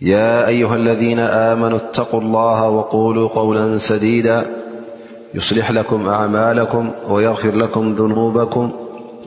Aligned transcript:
يا 0.00 0.46
أيها 0.46 0.74
الذين 0.76 1.18
آمنوا 1.18 1.76
اتقوا 1.78 2.20
الله 2.20 2.68
وقولوا 2.68 3.28
قولا 3.28 3.78
سديدا 3.78 4.46
يصلح 5.34 5.70
لكم 5.70 6.08
أعمالكم 6.08 6.92
ويغفر 7.08 7.54
لكم 7.54 7.92
ذنوبكم 7.94 8.72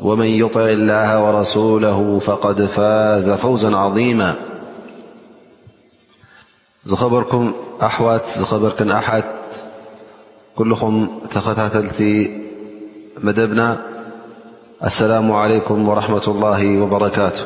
ومن 0.03 0.25
يطع 0.25 0.65
الله 0.69 1.23
ورسوله 1.25 2.19
فقد 2.19 2.65
فاز 2.65 3.29
فوزا 3.29 3.75
عظيما 3.77 4.35
زخبركم 6.85 7.53
أحوت 7.83 8.25
خبركم 8.25 8.91
أحت 8.91 9.23
كلهم 10.55 11.19
تخ 11.31 11.49
لت 11.75 12.29
مدبنا 13.23 13.77
السلام 14.85 15.31
عليكم 15.31 15.89
ورحمة 15.89 16.23
الله 16.27 16.81
وبركاته 16.81 17.45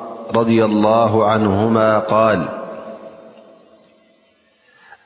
رضي 0.35 0.65
الله 0.65 1.25
عنهما- 1.25 1.99
قال 1.99 2.45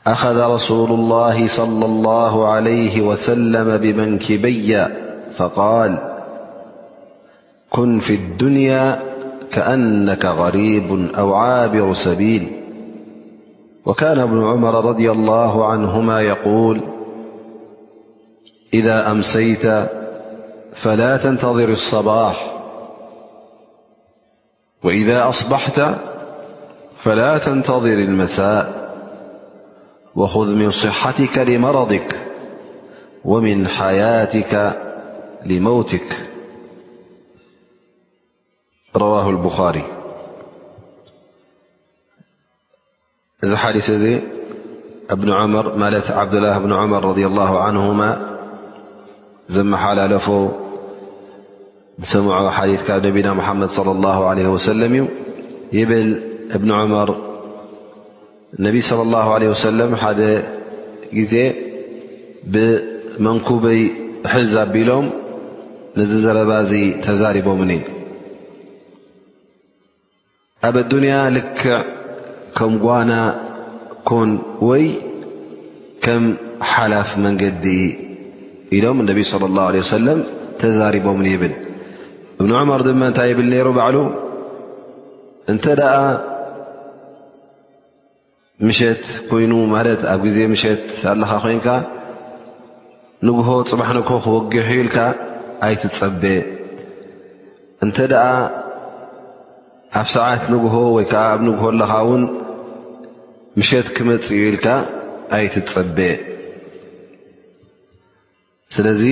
أخذ 0.08 0.54
رسول 0.54 0.92
الله- 0.92 1.48
صلى 1.60 1.86
الله 1.86 2.48
عليه 2.48 3.02
وسلم 3.02 3.78
بمنكبيا 3.78 4.98
فقال 5.38 5.98
كن 7.70 8.00
في 8.00 8.14
الدنيا 8.16 9.02
كأنك 9.52 10.26
غريب 10.26 11.10
أو 11.18 11.34
عابر 11.34 11.94
سبيل 11.94 12.48
وكان 13.86 14.20
ابن 14.20 14.44
عمر- 14.46 14.76
رضي 14.90 15.12
الله 15.12 15.66
عنهما- 15.66 16.22
يقول 16.34 16.82
إذا 18.74 19.12
أمسيت 19.12 19.64
فلا 20.74 21.18
تنتظر 21.18 21.70
الصباح 21.70 22.55
وإذا 24.84 25.30
أصبحت 25.30 25.82
فلا 26.98 27.38
تنتظر 27.38 27.94
المساء 27.98 28.86
وخذ 30.16 30.56
من 30.56 30.72
صحتك 30.72 31.38
لمرضك 31.38 32.16
ومن 33.26 33.68
حياتك 33.68 34.82
لموتك 35.46 36.16
رواه 38.96 39.30
البخاري 39.30 39.84
حثمرمل 45.12 46.04
عبد 46.10 46.34
الله 46.34 46.58
بن 46.58 46.74
عمر 46.74 47.06
رضي 47.06 47.26
الله 47.28 47.60
عنهما 47.62 48.38
زم 49.48 49.76
حل 49.76 50.10
لف 50.16 50.30
ሰምዖ 52.12 52.34
ሓث 52.56 52.82
ካብ 52.88 53.00
ነቢና 53.08 53.28
مሓመድ 53.40 53.70
صى 53.78 53.92
الله 53.96 54.18
عليه 54.32 54.48
وسለ 54.56 54.82
እዩ 54.94 55.04
ይብል 55.78 56.08
እብን 56.56 56.70
መር 56.94 57.10
ነይ 58.64 58.78
صى 58.90 58.96
الله 59.06 59.26
عه 59.36 59.44
سለ 59.64 59.80
ሓደ 60.04 60.22
ግዜ 61.18 61.36
ብመንኩበይ 62.54 63.80
ሕዝ 64.34 64.54
ኣቢሎም 64.64 65.06
ነዝ 66.00 66.12
ዘረባ 66.26 66.52
ዚ 66.70 66.74
ተዛሪቦምን 67.06 67.72
ኣብ 70.68 70.76
اዱንያ 70.84 71.14
ልክዕ 71.38 71.76
ከም 72.58 72.74
ጓና 72.86 73.12
كን 74.10 74.30
ወይ 74.70 74.86
ከም 76.06 76.24
ሓላፍ 76.72 77.10
መንገዲ 77.26 77.66
ኢሎም 78.78 78.98
ነቢ 79.10 79.18
صى 79.32 79.46
الله 79.50 79.64
عله 79.70 79.82
ሰለ 79.94 80.08
ተዛሪቦምን 80.62 81.28
ይብል 81.36 81.54
እብኒ 82.40 82.50
ዑመር 82.60 82.82
ድማ 82.88 83.02
እንታይ 83.10 83.30
ይብል 83.32 83.48
ነይሩ 83.52 83.68
ባዕሉ 83.78 83.98
እንተ 85.52 85.66
ደኣ 85.80 85.94
ምሸት 88.68 89.04
ኮይኑ 89.30 89.54
ማለት 89.76 90.02
ኣብ 90.12 90.20
ግዜ 90.28 90.38
ምሸት 90.54 90.86
ኣለኻ 91.12 91.32
ኮይንካ 91.44 91.68
ንግሆ 93.28 93.48
ፅባሕ 93.70 93.90
ንግሆ 93.98 94.14
ክወጊሑኢልካ 94.26 94.98
ኣይትፀበ 95.68 96.24
እንተ 97.86 97.98
ደኣ 98.14 98.26
ኣብ 100.02 100.08
ሰዓት 100.16 100.44
ንግሆ 100.54 100.76
ወይ 100.96 101.06
ከዓ 101.12 101.24
ኣብ 101.34 101.42
ንግሆ 101.48 101.64
ኣለኻ 101.74 101.94
ውን 102.10 102.24
ምሸት 103.60 103.88
ክመፅ 103.96 104.26
ዩ 104.38 104.42
ኢልካ 104.52 104.68
ኣይትፀበ 105.38 105.98
ስለዚ 108.76 109.04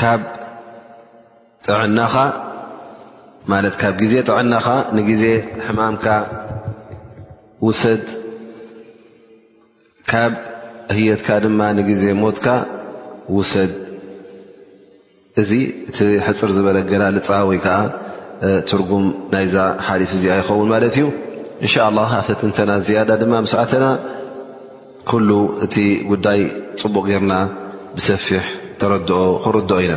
ካብ 0.00 0.20
ጥዕናኻ 1.66 2.14
ማለት 3.52 3.74
ካብ 3.80 3.94
ግዜ 4.02 4.14
ጥዕናኻ 4.28 4.66
ንግዜ 4.98 5.22
ሕማምካ 5.66 6.06
ውሰድ 7.66 8.02
ካብ 10.12 10.32
ህየትካ 10.96 11.28
ድማ 11.44 11.60
ንግዜ 11.80 12.02
ሞትካ 12.22 12.46
ውሰድ 13.36 13.72
እዚ 15.42 15.50
እቲ 15.90 15.98
ሕፅር 16.26 16.50
ዝበለ 16.56 16.78
ገዳልፃ 16.90 17.28
ወይ 17.50 17.58
ከዓ 17.66 17.76
ትርጉም 18.70 19.04
ናይዛ 19.32 19.56
ሓሊስ 19.86 20.12
እዚ 20.18 20.24
ኣይኸውን 20.34 20.68
ማለት 20.74 20.94
እዩ 20.98 21.06
እንሻ 21.64 21.74
ላ 21.98 22.08
ኣብተትንተና 22.18 22.70
ዝያዳ 22.88 23.10
ድማ 23.22 23.34
ምስዓተና 23.46 23.86
ኩሉ 25.10 25.28
እቲ 25.66 25.74
ጉዳይ 26.10 26.40
ፅቡቕ 26.82 27.04
ጌርና 27.12 27.34
ብሰፊሕ 27.96 28.44
ተረ 28.80 28.92
ክርኦ 29.44 29.76
ኢና 29.84 29.94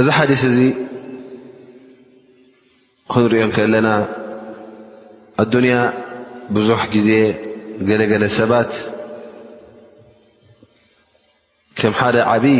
እዚ 0.00 0.06
ሓዲስ 0.16 0.42
እዚ 0.50 0.58
ክንሪኦን 3.12 3.50
ከለና 3.56 3.88
ኣዱንያ 5.42 5.76
ብዙሕ 6.54 6.80
ግዜ 6.94 7.10
ገለገለ 7.88 8.24
ሰባት 8.38 8.70
ከም 11.78 11.94
ሓደ 12.00 12.16
ዓብዪ 12.32 12.56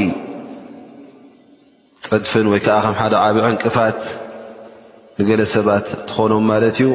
ፀድፍን 2.08 2.46
ወይ 2.52 2.60
ከዓ 2.66 2.76
ከ 2.84 2.88
ሓደ 3.00 3.14
ዓብዪ 3.24 3.42
ዕንቅፋት 3.50 4.00
ንገለ 5.20 5.42
ሰባት 5.56 5.86
ትኾኖም 6.08 6.44
ማለት 6.50 6.76
እዩ 6.78 6.88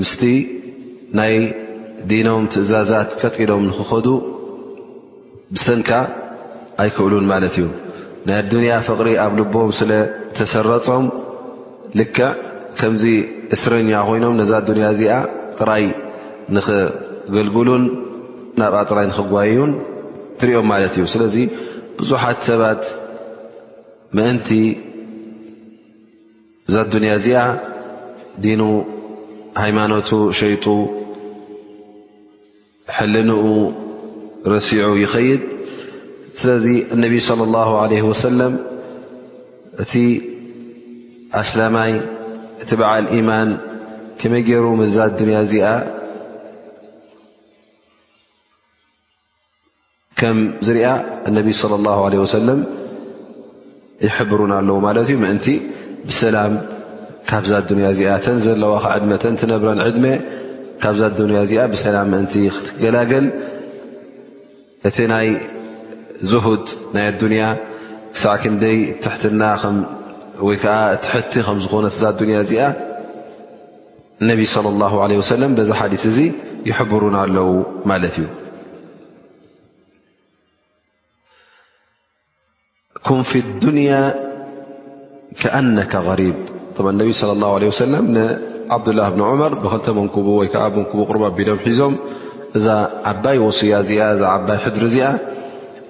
ምስቲ 0.00 0.20
ናይ 1.18 1.34
ዲኖም 2.10 2.44
ትእዛዛት 2.52 3.10
ከጥቂሎም 3.20 3.62
ንክኸዱ 3.70 4.06
ብሰንካ 5.54 5.88
ኣይክእሉን 6.80 7.24
ማለት 7.32 7.54
እዩ 7.60 7.66
ናይ 8.28 8.40
ዱንያ 8.52 8.72
ፍቕሪ 8.88 9.08
ኣብ 9.24 9.32
ልቦም 9.38 9.70
ስለተሰረፆም 9.80 11.04
ልክዕ 11.98 12.28
ከምዚ 12.78 13.04
እስረኛ 13.54 13.90
ኮይኖም 14.08 14.34
ነዛ 14.40 14.52
ዱንያ 14.68 14.86
እዚኣ 14.94 15.14
ጥራይ 15.58 15.84
ንኽገልግሉን 16.56 17.84
ናብኣ 18.60 18.78
ጥራይ 18.90 19.06
ንክጓዩን 19.10 19.72
ትሪኦም 20.40 20.66
ማለት 20.72 20.92
እዩ 20.98 21.04
ስለዚ 21.14 21.36
ብዙሓት 21.98 22.38
ሰባት 22.48 22.82
ምእንቲ 24.18 24.48
እዛ 26.68 26.76
ዱንያ 26.94 27.10
እዚኣ 27.20 27.40
ዲኑ 28.44 28.62
ሃይማኖቱ 29.62 30.10
ሸይጡ 30.38 30.66
ሕልንኡ 32.96 33.42
ርሲዑ 34.52 34.88
ይኸይድ 35.04 35.42
ስለዚ 36.40 36.66
እነቢይ 36.94 37.22
صለ 37.28 37.40
ላه 37.54 37.70
ወሰለ 38.10 38.40
እቲ 39.82 39.92
ኣስላማይ 41.40 41.92
እቲ 42.62 42.70
በዓል 42.80 43.04
ኢማን 43.18 43.50
ከመይ 44.20 44.42
ገይሩ 44.48 44.66
መዛ 44.80 44.96
ዱንያ 45.18 45.36
እዚኣ 45.46 45.66
ከምዝሪኣ 50.20 50.88
ነቢ 51.38 51.48
ሰለም 52.34 52.60
ይሕብሩን 54.06 54.52
ኣለዎ 54.58 54.76
ማለት 54.86 55.06
እዩ 55.12 55.16
ምእንቲ 55.24 55.46
ብሰላም 56.08 56.52
ካብዛ 57.30 57.52
ንያ 57.78 57.86
እዚኣ 57.94 58.10
ተን 58.24 58.38
ዘለዋካ 58.44 58.84
ዕድመ 58.98 59.10
ተን 59.22 59.36
ነብረን 59.52 59.80
ዕድመ 59.86 60.06
ካብዛ 60.82 61.02
ኣንያ 61.28 61.40
እዚኣ 61.46 61.62
ብሰላም 61.76 62.06
ምእንቲ 62.14 62.32
ክትገላገል 62.56 63.26
እ 64.88 64.92
ይ 65.28 65.32
ዝه 66.28 66.46
ናይ 66.94 67.06
ኣዱያ 67.12 67.44
ክሳዕ 68.14 68.34
ክንደይ 68.42 68.78
ትትና 69.02 69.42
ዓ 70.48 70.50
ትሕቲ 71.04 71.32
ከ 71.46 71.50
ዝኾነ 71.64 71.86
እ 72.24 72.28
ያ 72.28 72.40
እዚኣ 72.44 72.64
ነ 74.28 74.28
صى 74.54 74.60
الله 74.72 74.92
عه 75.02 75.10
س 75.28 75.32
ዚ 75.70 75.72
ሓዲث 75.80 76.02
እዚ 76.10 76.18
يحብሩና 76.70 77.16
ኣለው 77.24 77.48
ማት 77.88 78.04
እዩ 78.10 78.24
ك 83.06 83.08
ف 83.30 83.32
لንያ 83.64 83.92
كኣنك 85.40 85.92
غሪ 86.06 86.22
صى 87.18 87.24
اه 87.32 87.58
عه 87.66 88.26
ዓبدላه 88.74 89.08
መር 89.40 89.52
ብክ 89.62 89.86
መ 89.96 90.14
ወዓ 90.38 90.46
መቡ 90.64 90.74
ቅር 91.08 91.16
ኣሎም 91.26 91.60
ሒዞም 91.68 91.94
እዛ 92.58 92.66
ዓባይ 93.10 93.36
ወصያ 93.46 93.72
እዚ 93.84 93.90
ዛ 94.20 94.22
ዓባይ 94.36 94.58
ሕድሪ 94.64 94.82
እዚኣ 94.90 95.06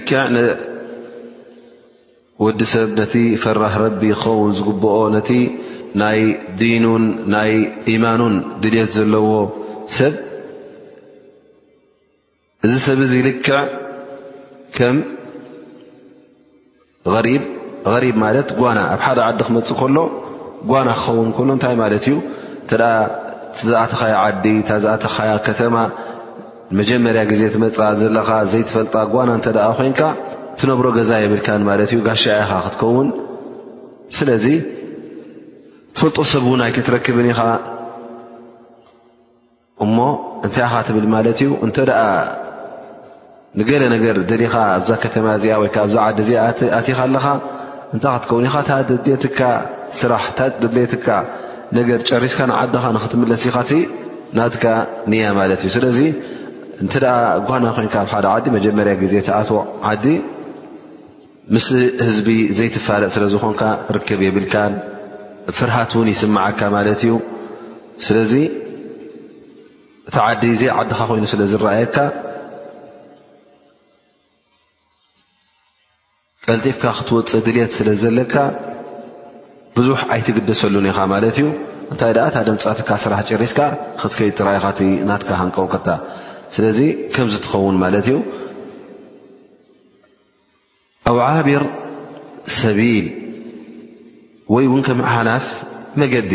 ልክዕ 0.00 0.48
ወዲ 2.44 2.60
ሰብ 2.72 2.88
ነቲ 2.98 3.14
ፈራህ 3.42 3.74
ረቢ 3.82 4.02
ክኸውን 4.20 4.50
ዝግብኦ 4.58 4.94
ነቲ 5.14 5.30
ናይ 6.00 6.20
ዲኑን 6.58 7.04
ናይ 7.34 7.52
ኢማኑን 7.94 8.34
ድልት 8.62 8.90
ዘለዎ 8.96 9.28
ሰብ 9.96 10.14
እዚ 12.66 12.72
ሰብ 12.86 12.98
እዚ 13.06 13.12
ይልክዕ 13.20 13.58
ከም 14.76 14.96
ሪብ 17.26 17.44
ማለት 18.24 18.48
ጓና 18.60 18.78
ኣብ 18.94 19.00
ሓደ 19.06 19.18
ዓዲ 19.28 19.40
ክመፅእ 19.48 19.78
ከሎ 19.80 19.96
ጓና 20.70 20.88
ክኸውን 20.98 21.30
ሎ 21.48 21.50
እንታይ 21.56 21.76
ማለት 21.82 22.04
እዩ 22.10 22.16
እተ 22.64 22.72
ዝኣተኸያ 23.66 24.14
ዓዲ 24.28 24.44
ታዝኣተኸያ 24.70 25.30
ከተማ 25.48 25.76
ንመጀመርያ 26.72 27.22
ግዜ 27.30 27.42
ትመፃ 27.54 27.76
ዘለኻ 28.00 28.28
ዘይትፈልጣ 28.50 28.92
ጓና 29.12 29.30
እንተ 29.38 29.46
ደኣ 29.56 29.68
ኮይንካ 29.78 30.00
ትነብሮ 30.58 30.86
ገዛ 30.96 31.10
የብልካን 31.22 31.62
ማለት 31.68 31.90
እዩ 31.94 31.98
ጋሻ 32.08 32.24
ኢኻ 32.42 32.50
ክትከውን 32.64 33.08
ስለዚ 34.18 34.46
ትፈልጦ 35.94 36.18
ሰብውን 36.32 36.60
ኣይከትረክብን 36.66 37.28
ኢኻ 37.32 37.40
እሞ 39.84 39.96
እንታይ 40.44 40.66
ኻ 40.72 40.84
ትብል 40.88 41.06
ማለት 41.16 41.36
እዩ 41.42 41.50
እንተ 41.66 41.76
ደኣ 41.90 42.00
ንገለ 43.58 43.82
ነገር 43.96 44.16
ደሊኻ 44.30 44.54
ኣብዛ 44.78 44.90
ከተማ 45.04 45.26
እዚኣ 45.38 45.52
ወይ 45.62 45.70
ኣብዛ 45.86 45.96
ዓዲ 46.06 46.18
እዚኣ 46.24 46.38
ኣትኻ 46.78 46.98
ኣለኻ 47.08 47.26
እንታይ 47.94 48.10
ክትከውን 48.18 48.44
ኢኻ 48.50 48.56
ታ 48.68 48.80
ደድሌትካ 48.90 49.40
ስራሕ 50.00 50.24
ደድሌየትካ 50.62 51.08
ነገር 51.78 51.98
ጨሪስካ 52.10 52.38
ንዓድኻ 52.52 52.84
ንኽትምለስ 52.96 53.42
ኢኻእ 53.50 53.80
ናትካ 54.38 54.64
ኒያ 55.12 55.26
ማለት 55.40 55.60
እዩ 55.66 55.72
ስለዚ 55.76 55.98
እንተደኣ 56.84 57.14
ጓና 57.48 57.64
ኮይንካ 57.76 57.94
ኣብ 58.02 58.06
ሓደ 58.12 58.26
ዓዲ 58.34 58.44
መጀመርያ 58.56 58.92
ግዜ 59.02 59.14
ተኣትዎ 59.26 59.56
ዓዲ 59.90 60.04
ምስ 61.54 61.66
ህዝቢ 62.06 62.28
ዘይትፋረእ 62.58 63.10
ስለ 63.14 63.24
ዝኮንካ 63.32 63.62
ርከብ 63.96 64.20
የብልካን 64.26 64.72
ፍርሃት 65.58 65.92
እውን 65.96 66.08
ይስምዓካ 66.12 66.60
ማለት 66.76 67.00
እዩ 67.06 67.14
ስለዚ 68.06 68.32
እቲ 70.08 70.16
ዓዲ 70.28 70.42
እዘ 70.54 70.62
ዓድኻ 70.76 70.98
ኮይኑ 71.10 71.24
ስለ 71.32 71.42
ዝረኣየካ 71.52 71.96
ቀልጢፍካ 76.46 76.84
ክትወፅእ 76.98 77.42
ድልት 77.46 77.72
ስለ 77.78 77.88
ዘለካ 78.04 78.34
ብዙሕ 79.76 80.00
ኣይትግደሰሉን 80.14 80.88
ኢኻ 80.92 80.98
ማለት 81.14 81.36
እዩ 81.40 81.48
እንታይ 81.92 82.12
ደኣ 82.16 82.24
እታ 82.30 82.36
ደምፃትካ 82.48 82.90
ስራሕ 83.04 83.20
ጭሪስካ 83.30 83.60
ክትከይ 84.00 84.30
ትረኣይካ 84.38 84.66
ናትካ 85.10 85.30
ሃንቀውከታ 85.42 85.86
ስለዚ 86.54 86.78
ከምዝ 87.14 87.34
ትኸውን 87.44 87.76
ማለት 87.82 88.06
እዩ 88.12 88.16
ኣውዓቢር 91.10 91.64
ሰቢል 92.60 93.06
ወይ 94.54 94.64
እውን 94.68 94.82
ከም 94.86 95.00
ሓላፍ 95.14 95.44
መገዲ 96.02 96.32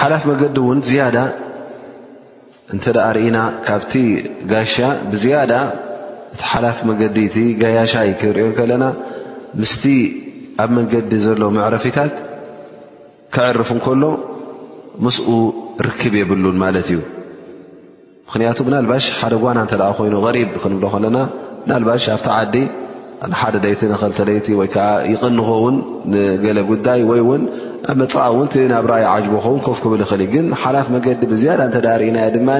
ሓላፍ 0.00 0.22
መገዲ 0.30 0.54
እውን 0.62 0.78
ዝያዳ 0.88 1.18
እንተደ 2.74 2.98
ርኢና 3.16 3.38
ካብቲ 3.66 3.92
ጋሻ 4.52 4.74
ብዝያዳ 5.10 5.52
እቲ 6.34 6.42
ሓላፍ 6.52 6.78
መገዲ 6.90 7.16
ቲ 7.34 7.44
ጋያሻይ 7.62 8.10
ክሪኦን 8.22 8.52
ከለና 8.60 8.84
ምስቲ 9.60 9.84
ኣብ 10.62 10.70
መንገዲ 10.78 11.12
ዘሎ 11.24 11.42
መዕረፊታት 11.58 12.14
ክዕርፍ 13.34 13.70
ንከሎ 13.78 14.04
ምስኡ 15.04 15.28
ርክብ 15.86 16.14
የብሉን 16.20 16.56
ማለት 16.64 16.86
እዩ 16.92 16.98
ምክንያቱ 18.28 18.58
ብናባሽ 18.66 19.04
ሓደ 19.18 19.34
ጓና 19.42 19.58
እተ 19.66 19.74
ይኑ 20.06 20.14
غሪ 20.24 20.38
ክንብሎ 20.62 20.86
ከለና 20.94 21.18
ብናባሽ 21.66 22.04
ኣብቲ 22.14 22.26
ዓዲ 22.38 22.54
ሓደ 23.40 23.64
ይቲ 23.72 23.82
ክተይቲ 24.00 24.46
ወይዓ 24.60 24.76
ይቕንኾውን 25.12 25.76
ንገለ 26.12 26.58
ጉዳይ 26.70 27.02
ወይ 27.10 27.20
ኣ 27.90 27.94
መፅ 28.00 28.14
ናብ 28.72 28.88
ይ 29.02 29.04
ዓጅብ 29.14 29.34
ከውን 29.44 29.60
ፍ 29.76 29.78
ክብ 29.84 29.92
እ 29.98 30.26
ግን 30.32 30.46
ሓላፍ 30.62 30.86
መገዲ 30.94 31.22
ብዝያዳ 31.32 31.60
ተዳርእና 31.74 32.18
ድማ 32.36 32.50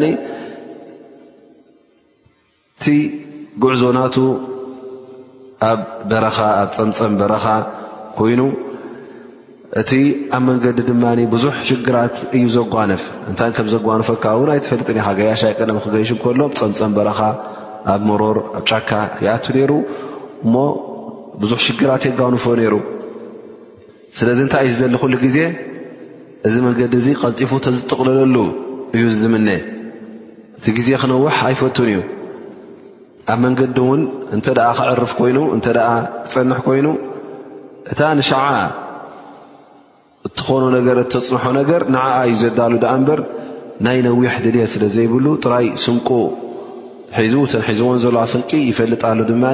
ቲ 2.84 2.94
ጉዕዞናቱ 3.64 4.16
ኣብ 5.70 5.80
በረኻ 6.10 6.38
ኣብ 6.62 6.70
ፀምፀም 6.76 7.12
በረኻ 7.20 7.44
ኮይኑ 8.18 8.40
እቲ 9.80 9.92
ኣብ 10.36 10.42
መንገዲ 10.48 10.78
ድማ 10.88 11.04
ብዙሕ 11.32 11.54
ሽግራት 11.68 12.14
እዩ 12.36 12.44
ዘጓንፍ 12.56 13.02
እንታይ 13.30 13.50
ከም 13.56 13.66
ዘጓንፈካ 13.72 14.24
እውን 14.36 14.50
ኣይተፈልጥ 14.54 14.86
ኒካ 14.98 15.08
ገያሻይቀም 15.18 15.78
ክገይሽ 15.84 16.10
ከሎም 16.22 16.52
ፀምፀን 16.60 16.92
በረኻ 16.98 17.20
ኣብ 17.94 18.00
መሮር 18.10 18.38
ኣጫካ 18.58 18.90
ይኣቱ 19.24 19.44
ነይሩ 19.56 19.72
እሞ 20.44 20.54
ብዙሕ 21.42 21.58
ሽግራት 21.66 22.02
የጓንፎ 22.08 22.44
ነይሩ 22.60 22.74
ስለዚ 24.20 24.38
እንታይ 24.46 24.64
እዩ 24.68 24.76
ዘሊ 24.82 24.94
ኩሉ 25.02 25.12
ግዜ 25.26 25.38
እዚ 26.48 26.54
መንገዲ 26.68 26.94
እዚ 27.00 27.08
ቀልጢፉ 27.22 27.52
ተዝጥቕለለሉ 27.66 28.36
እዩ 28.96 29.04
ዝዝምነ 29.12 29.48
እቲ 30.58 30.66
ግዜ 30.80 30.88
ክነዋሕ 31.04 31.36
ኣይፈትን 31.50 31.88
እዩ 31.92 31.98
ኣብ 33.32 33.38
መንገዲ 33.44 33.78
እውን 33.84 34.02
እንተ 34.36 34.46
ኣ 34.70 34.70
ክዕርፍ 34.80 35.12
ኮይኑ 35.20 35.38
እተ 35.58 35.66
ክፀንሕ 36.26 36.58
ኮይኑ 36.68 36.86
እታ 37.92 38.00
ንሸዓ 38.18 38.42
እትኾኖ 40.26 40.62
ነገር 40.76 40.96
እተፅንሖ 41.04 41.44
ነገር 41.60 41.80
ንዓኣ 41.94 42.14
እዩ 42.30 42.36
ዘዳሉ 42.44 42.72
ድኣ 42.82 42.92
እምበር 42.98 43.20
ናይ 43.84 43.98
ነዊሕ 44.06 44.34
ድልየት 44.44 44.70
ስለ 44.74 44.82
ዘይብሉ 44.94 45.26
ጥራይ 45.44 45.66
ስንቁ 45.82 46.08
ሒዙ 47.24 47.34
ተን 47.50 47.62
ሒዝዎን 47.66 47.98
ዘለዋ 48.04 48.22
ስንቂ 48.32 48.50
ይፈልጥ 48.68 49.02
ሉ 49.18 49.26
ድማ 49.30 49.44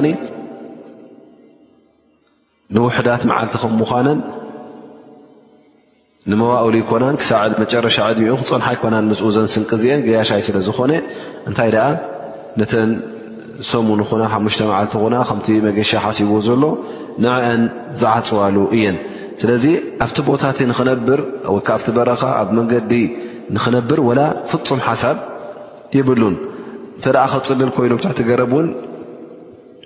ንውሕዳት 2.75 3.23
መዓልቲ 3.29 3.55
ከም 3.63 3.73
ምዃነን 3.81 4.19
ንመዋኡሉ 6.31 6.75
ኮናን 6.89 7.15
ክሳዕድ 7.21 7.53
መጨረሻ 7.61 7.97
ዕድሚኡ 8.11 8.35
ክፀንሓይ 8.41 8.77
ኮናን 8.83 9.05
ምስኡ 9.11 9.27
ዘን 9.35 9.47
ስንቂ 9.55 9.69
እዚአን 9.79 10.01
ገያሻይ 10.07 10.41
ስለ 10.47 10.57
ዝኾነ 10.67 10.91
እንታይ 11.49 11.69
ደኣ 11.75 11.87
ነተን 12.59 12.91
ሰሙን 13.71 14.01
ኹና 14.09 14.21
ካብ 14.33 14.41
ሙሽተ 14.45 14.61
መዓልቲ 14.71 14.93
ኹና 15.03 15.15
ከምቲ 15.29 15.47
መገሻ 15.67 15.91
ሓሲብዎ 16.05 16.37
ዘሎ 16.47 16.63
ንዕአን 17.25 17.61
ዝዓፅዋሉ 18.01 18.55
እየን 18.77 18.97
ስለዚ 19.41 19.65
ኣብቲ 20.05 20.17
ቦታቲ 20.29 20.57
ንኽነብር 20.71 21.19
ወካ 21.55 21.67
ኣብቲ 21.75 21.87
በረኻ 21.97 22.21
ኣብ 22.39 22.49
መንገዲ 22.57 22.93
ንክነብር 23.55 23.99
ወላ 24.07 24.21
ክፍፁም 24.49 24.79
ሓሳብ 24.87 25.17
ይብሉን 25.97 26.35
እንተደኣ 26.97 27.25
ክፅልል 27.37 27.71
ኮይኑ 27.77 27.91
ብትሕቲ 27.99 28.19
ገረብ 28.29 28.53
እውን 28.55 28.67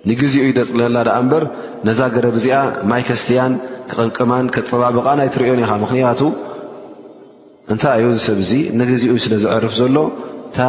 ንግዜኡ 0.10 0.44
ይደፅለለና 0.52 1.10
እምበር 1.22 1.44
ነዛ 1.88 2.00
ገረብ 2.16 2.36
እዚኣ 2.42 2.58
ማይ 2.90 3.02
ከስትያን 3.08 3.54
ክቅምቅማን 3.90 4.46
ከፀባብቓን 4.56 5.20
ኣይትሪዮን 5.26 5.62
ኢኻ 5.64 5.72
ምክንያቱ 5.84 6.22
እንታይ 7.74 7.98
እዩ 8.04 8.10
ዚ 8.18 8.20
ሰብ 8.28 8.38
እዚ 8.46 8.52
ንግዜኡ 8.82 9.14
ስለ 9.26 9.34
ዝዕርፍ 9.44 9.74
ዘሎ 9.80 9.98
እታ 10.50 10.60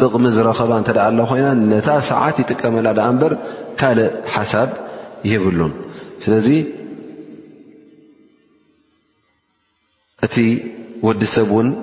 ጥቕሚ 0.00 0.24
ዝረኸባ 0.36 0.70
እንተ 0.80 0.88
ኣሎ 1.06 1.18
ኮይና 1.30 1.48
ነታ 1.72 1.88
ሰዓት 2.10 2.36
ይጥቀመላ 2.42 2.88
እምበር 3.10 3.32
ካልእ 3.80 4.10
ሓሳብ 4.34 4.70
ይብሉን 5.32 5.72
ስለዚ 6.24 6.48
أت 10.24 10.38
ود 11.02 11.24
سب 11.24 11.50
ون 11.50 11.74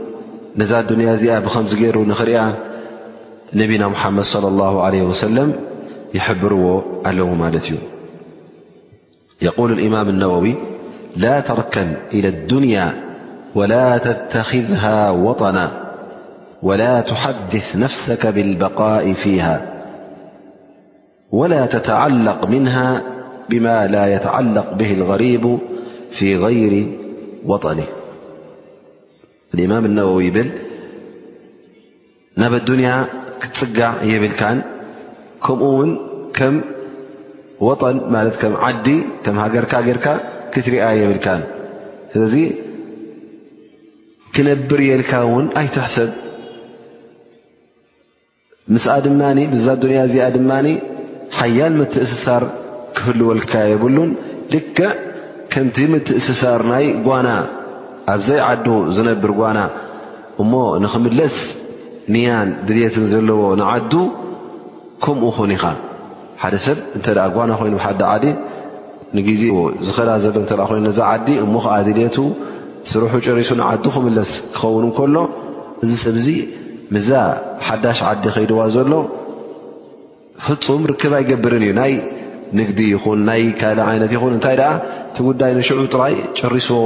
نذا 0.58 0.80
ادنيا 0.80 1.16
زئ 1.16 1.40
بخمس 1.40 1.76
جير 1.76 2.00
نخر 2.08 2.54
نبينا 3.54 3.88
محمد 3.88 4.24
صلى 4.24 4.48
الله 4.48 4.82
عليه 4.84 5.02
وسلم 5.02 5.54
يحبرو 6.14 6.84
علو 7.06 7.34
مالت 7.36 7.72
ي 7.72 7.76
يقول 9.42 9.72
الإمام 9.72 10.10
النووي 10.10 10.56
لا 11.18 11.40
تركن 11.40 11.94
إلى 12.14 12.28
الدنيا 12.28 13.04
ولا 13.56 13.98
تتخذها 13.98 15.10
وطنا 15.12 15.70
ولا 16.64 17.02
تحدث 17.02 17.76
نفسك 17.76 18.28
بالبقاء 18.28 19.14
فيها 19.14 19.74
ولا 21.32 21.66
تتعلق 21.66 22.48
منها 22.50 23.02
بما 23.50 23.88
لا 23.88 24.14
يتعلق 24.16 24.74
به 24.74 24.94
الغريب 24.94 25.58
في 26.12 26.38
غير 26.38 26.98
وطنه 27.46 27.84
ኢማም 29.64 29.86
ነወዊ 29.98 30.24
ይብል 30.28 30.48
ናብ 32.40 32.54
ኣዱንያ 32.60 32.90
ክትፅጋዕ 33.42 33.94
የብልካን 34.12 34.58
ከምኡ 35.46 35.70
ውን 35.80 35.92
ከም 36.38 36.56
ወጠን 37.68 37.98
ማለት 38.14 38.36
ከም 38.42 38.54
ዓዲ 38.68 38.88
ከም 39.26 39.36
ሃገርካ 39.44 39.74
ጌርካ 39.88 40.08
ክትሪኣ 40.54 40.86
የብልካን 41.02 41.42
ስለዚ 42.14 42.36
ክነብር 44.34 44.82
የልካ 44.90 45.12
እውን 45.28 45.46
ኣይትሕሰብ 45.62 46.10
ምስኣ 48.76 48.96
ድማ 49.06 49.22
ምዛ 49.54 49.66
ኣዱንያ 49.78 50.00
እዚኣ 50.08 50.26
ድማኒ 50.36 50.68
ሓያል 51.38 51.74
ምትእስሳር 51.82 52.44
ክህልወልካ 52.98 53.54
የብሉን 53.72 54.12
ልክዕ 54.56 54.90
ከምቲ 55.54 55.78
ምትእስሳር 55.94 56.62
ናይ 56.72 56.86
ጓና 57.08 57.28
ኣብዘይ 58.14 58.40
ዓዱ 58.50 58.68
ዝነብር 58.96 59.32
ጓና 59.40 59.60
እሞ 60.42 60.52
ንክምለስ 60.84 61.36
ንያን 62.14 62.50
ድልትን 62.68 63.06
ዘለዎ 63.14 63.42
ንዓዱ 63.62 63.92
ከምኡ 65.04 65.26
ኹን 65.38 65.52
ኢኻ 65.56 65.64
ሓደ 66.42 66.54
ሰብ 66.66 66.78
እንተ 66.98 67.06
ኣ 67.24 67.26
ጓና 67.38 67.52
ኮይኑ 67.62 67.74
ብሓዲ 67.80 68.00
ዓዲ 68.14 68.26
ንግዜ 69.18 69.42
ዝኸዳ 69.88 70.10
ዘሎ 70.26 70.36
እተ 70.46 70.56
ይኑ 70.70 70.80
ነዛ 70.88 71.00
ዓዲ 71.14 71.28
እሞ 71.46 71.54
ከዓ 71.66 71.76
ድልቱ 71.88 72.18
ስርሑ 72.92 73.12
ጨሪሱ 73.26 73.50
ንዓዱ 73.62 73.86
ክምለስ 73.96 74.32
ክኸውን 74.60 74.84
እንከሎ 74.92 75.16
እዚ 75.84 75.92
ሰብዚ 76.06 76.28
ምዛ 76.96 77.10
ሓዳሽ 77.68 78.00
ዓዲ 78.12 78.24
ከይድዋ 78.38 78.60
ዘሎ 78.78 78.92
ፍፁም 80.48 80.82
ርከብ 80.94 81.14
ኣይገብርን 81.20 81.64
እዩ 81.68 81.74
ናይ 81.82 81.94
ንግዲ 82.60 82.80
ይኹን 82.94 83.20
ናይ 83.32 83.44
ካል 83.60 83.78
ዓይነት 83.90 84.12
ይኹን 84.18 84.32
እንታይ 84.38 84.56
ደኣ 84.64 84.72
እቲ 85.10 85.18
ጉዳይ 85.30 85.52
ንሽዑ 85.60 85.80
ጥራይ 85.94 86.16
ጨሪስዎ 86.40 86.82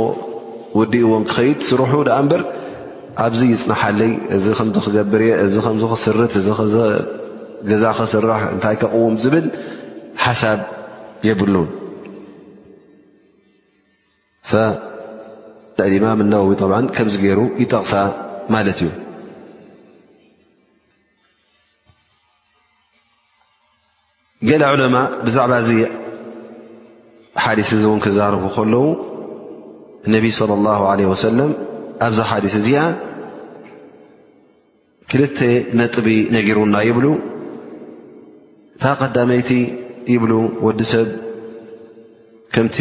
ውዲኡዎም 0.79 1.23
ክከይድ 1.29 1.59
ስርሑ 1.69 1.91
በር 2.31 2.41
ኣብዚ 3.23 3.41
ይፅናሓለይ 3.53 4.11
እዚ 4.35 4.45
ከም 4.57 4.69
ክገብርየ 4.85 5.31
እዚ 5.45 5.55
ከም 5.65 5.75
ክስርት 5.93 6.33
እ 6.41 6.43
ገዛ 7.69 7.83
ክስርሕ 7.97 8.41
እንታይ 8.53 8.75
ክቕዎም 8.81 9.15
ዝብል 9.23 9.45
ሓሳብ 10.23 10.59
የብሉን 11.27 11.69
ማም 16.03 16.21
ነ 16.31 16.35
ከምዚ 16.95 17.15
ገይሩ 17.25 17.39
ይጠቕሳ 17.61 17.93
ማለት 18.53 18.79
እዩ 18.85 18.89
ገለ 24.49 24.63
ዑለማ 24.73 24.97
ብዛዕባ 25.25 25.53
ዚ 25.67 25.71
ሓዲስ 27.43 27.69
እ 27.75 27.79
እውን 27.87 27.99
ክዛርቡ 28.05 28.43
ከለዉ 28.55 28.83
እነቢ 30.08 30.25
صለ 30.39 30.51
ላه 30.65 30.81
ለ 31.00 31.01
ወሰለም 31.12 31.51
ኣብዚ 32.05 32.20
ሓዲስ 32.29 32.53
እዚኣ 32.60 32.77
ክልተ 35.12 35.39
ነጥቢ 35.79 36.08
ነጊሩና 36.36 36.75
ይብሉ 36.88 37.05
እንታ 38.75 38.84
ቀዳመይቲ 39.01 39.50
ይብሉ 40.13 40.31
ወዲ 40.65 40.79
ሰብ 40.93 41.08
ከምቲ 42.53 42.77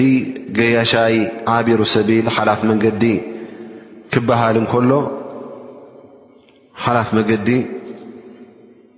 ገያሻይ 0.59 1.17
ዓቢሩ 1.57 1.81
ሰቢል 1.95 2.27
ሓላፍ 2.37 2.61
መንገዲ 2.71 3.05
ክበሃል 4.12 4.57
እንከሎ 4.62 4.93
ሓላፍ 6.85 7.09
መንገዲ 7.19 7.49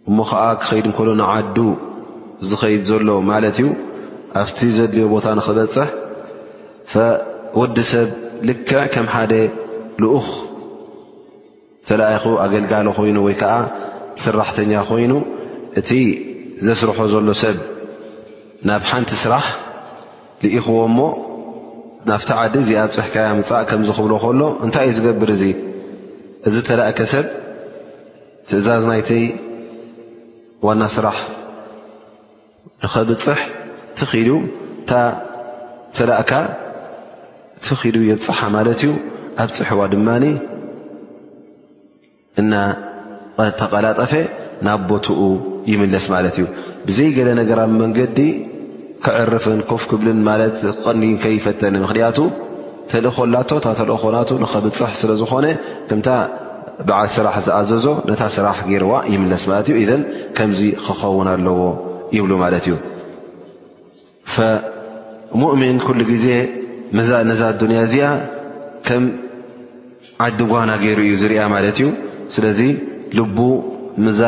እሞ 0.09 0.19
ከዓ 0.31 0.45
ክኸይድ 0.61 0.87
እንከሎ 0.91 1.09
ንዓዱ 1.23 1.57
ዝኸይድ 2.51 2.83
ዘሎ 2.91 3.09
ማለት 3.33 3.57
እዩ 3.63 3.67
ኣብቲ 4.41 4.59
ዘድልዮ 4.77 5.05
ቦታ 5.17 5.27
ንኽበፅሕ 5.39 5.91
ወዲ 7.61 7.77
ሰብ 7.91 8.09
ልክዕ 8.49 8.83
ከም 8.93 9.07
ሓደ 9.15 9.33
ልኡኽ 10.03 10.27
ተላኢኹ 11.89 12.25
ኣገልጋሎ 12.45 12.87
ኮይኑ 12.99 13.17
ወይ 13.27 13.35
ከዓ 13.41 13.53
ስራሕተኛ 14.23 14.73
ኮይኑ 14.91 15.13
እቲ 15.81 15.91
ዘስርሖ 16.67 16.99
ዘሎ 17.15 17.29
ሰብ 17.43 17.57
ናብ 18.71 18.83
ሓንቲ 18.91 19.11
ስራሕ 19.23 19.45
ንኢኽዎ 20.45 20.79
እሞ 20.91 20.99
ናብቲ 22.09 22.31
ዓዲ 22.45 22.55
እዚኣ 22.63 22.83
ብፅሕካያ 22.91 23.27
ምፃእ 23.41 23.65
ከም 23.71 23.83
ዝኽብሎ 23.89 24.13
ከሎ 24.25 24.41
እንታይ 24.65 24.87
እዩ 24.91 24.97
ዝገብር 24.97 25.31
እዙ 25.37 25.45
እዚ 26.49 26.55
ተላእከ 26.71 26.99
ሰብ 27.15 27.27
ትእዛዝ 28.49 28.83
ናይቲ 28.91 29.11
ዋና 30.67 30.83
ስራሕ 30.97 31.19
ንኸብፅሕ 32.83 33.41
ትኽሉ 33.99 34.29
እታ 34.83 34.93
ተላእካ 35.97 36.33
ትኺሉ 37.67 37.97
የብፅሓ 38.11 38.41
ማለት 38.57 38.81
እዩ 38.85 38.93
ኣብ 39.43 39.51
ፅሕዋ 39.59 39.83
ድማኒ 39.95 40.25
እና 42.41 42.53
ተቐላጠፈ 43.61 44.13
ናብ 44.67 44.81
ቦትኡ 44.91 45.21
ይምለስ 45.73 46.05
ማለት 46.15 46.35
እዩ 46.39 46.47
ብዘይገለ 46.87 47.29
ነገራብ 47.41 47.71
መንገዲ 47.83 48.19
ክዕርፍን 49.05 49.61
ኮፍክብልን 49.71 50.21
ማለት 50.29 50.57
ዲን 51.03 51.15
ከይፈተን 51.25 51.75
ምኽንያቱ 51.85 52.19
ተልእ 52.93 53.13
ኮላቶ 53.17 53.51
ታተልእኮናቱ 53.65 54.31
ንኸብፅሕ 54.45 54.93
ስለ 55.01 55.13
ዝኾነ 55.21 55.47
ከምታ 55.91 56.09
በዓል 56.89 57.09
ስራሕ 57.17 57.37
ዝኣዘዞ 57.47 57.85
ነታ 58.11 58.23
ስራሕ 58.37 58.57
ገይርዋ 58.71 58.95
ይምለስ 59.15 59.43
ማለት 59.51 59.67
እዩ 59.71 59.77
ኢዘን 59.85 60.03
ከምዚ 60.37 60.63
ክኸውን 60.87 61.29
ኣለዎ 61.35 61.61
ይብሉ 62.17 62.33
ማለት 62.45 62.65
እዩ 62.69 62.75
ሙእሚን 65.43 65.79
ኩሉ 65.87 65.99
ግዜ 66.13 66.27
ዛነዛ 67.09 67.41
ኣዱንያ 67.53 67.79
እዚኣ 67.89 68.05
ከም 68.87 69.05
ዓዲ 70.25 70.39
ጓና 70.51 70.71
ገይሩ 70.83 70.99
እዩ 71.07 71.13
ዝሪያ 71.23 71.43
ማለት 71.53 71.77
እዩ 71.81 71.89
ስለዚ 72.35 72.61
ልቡ 73.19 73.39
ምዛ 74.05 74.21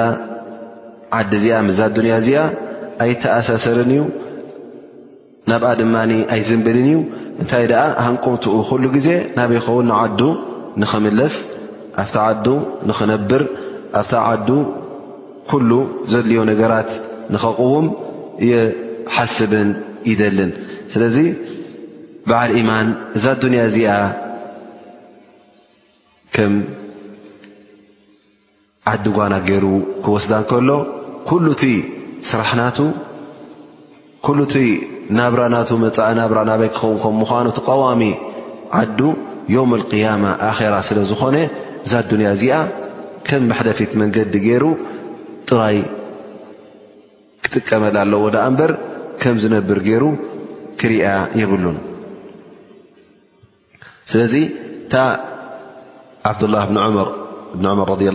ዓዲ 1.18 1.30
እዚኣ 1.38 1.56
ምዛ 1.68 1.78
ኣዱንያ 1.88 2.12
እዚኣ 2.22 2.40
ኣይተኣሳሰርን 3.04 3.90
እዩ 3.96 4.02
ናብኣ 5.52 5.70
ድማኒ 5.80 6.12
ኣይዝንብልን 6.36 6.86
እዩ 6.92 6.98
እንታይ 7.42 7.64
ደኣ 7.72 7.84
ሃንቆትኡ 8.06 8.54
ኩሉ 8.70 8.84
ግዜ 8.96 9.08
ናበ 9.36 9.50
ይኸውን 9.58 9.86
ንዓዱ 9.92 10.20
ንኽምለስ 10.82 11.34
ኣብታ 12.02 12.16
ዓዱ 12.28 12.46
ንኽነብር 12.90 13.42
ኣብታ 14.00 14.12
ዓዱ 14.30 14.48
ኩሉ 15.50 15.70
ዘድልዮ 16.12 16.40
ነገራት 16.50 16.90
ንኸቕውም 17.34 17.86
እየሓስብን 18.44 19.68
ይደልን 20.10 20.52
ስለዚ 20.94 21.16
በዓል 22.28 22.50
ኢማን 22.60 22.86
እዛ 23.18 23.24
ኣዱንያ 23.38 23.62
እዚኣ 23.70 23.94
ከም 26.34 26.52
ዓዲ 28.92 29.04
ጓና 29.16 29.34
ገይሩ 29.48 29.66
ክወስዳ 30.04 30.32
ንከሎ 30.44 30.70
ኩሉ 31.28 31.44
እቲ 31.56 31.64
ስራሕናቱ 32.28 32.78
ኩሉ 34.26 34.38
እቲ 34.48 34.54
ናብራናቱ 35.18 35.70
መፃእ 35.84 36.12
ናብራ 36.20 36.38
ናበይ 36.50 36.70
ክኸውን 36.76 36.96
ከም 37.04 37.14
ምዃኑ 37.20 37.46
ተቃዋሚ 37.58 38.02
ዓዱ 38.80 38.98
ዮም 39.56 39.72
ልቅያማ 39.80 40.24
ኣኼራ 40.50 40.74
ስለ 40.88 40.98
ዝኾነ 41.12 41.36
እዛ 41.86 41.92
ኣዱንያ 42.02 42.28
እዚኣ 42.36 42.58
ከም 43.28 43.42
መሕደፊት 43.50 43.92
መንገዲ 44.02 44.34
ገይሩ 44.48 44.64
ጥራይ 45.48 45.78
ክጥቀመል 47.46 47.96
ኣለዎ 48.04 48.24
ዳኣ 48.36 48.44
እምበር 48.52 48.72
ከም 49.24 49.36
ዝነብር 49.42 49.78
ገይሩ 49.88 50.04
ክርያ 50.82 51.04
የብሉን 51.40 51.76
ስለዚ 54.12 54.34
እታ 54.86 54.94
ዓብዱላه 56.30 56.64
ር 57.06 57.08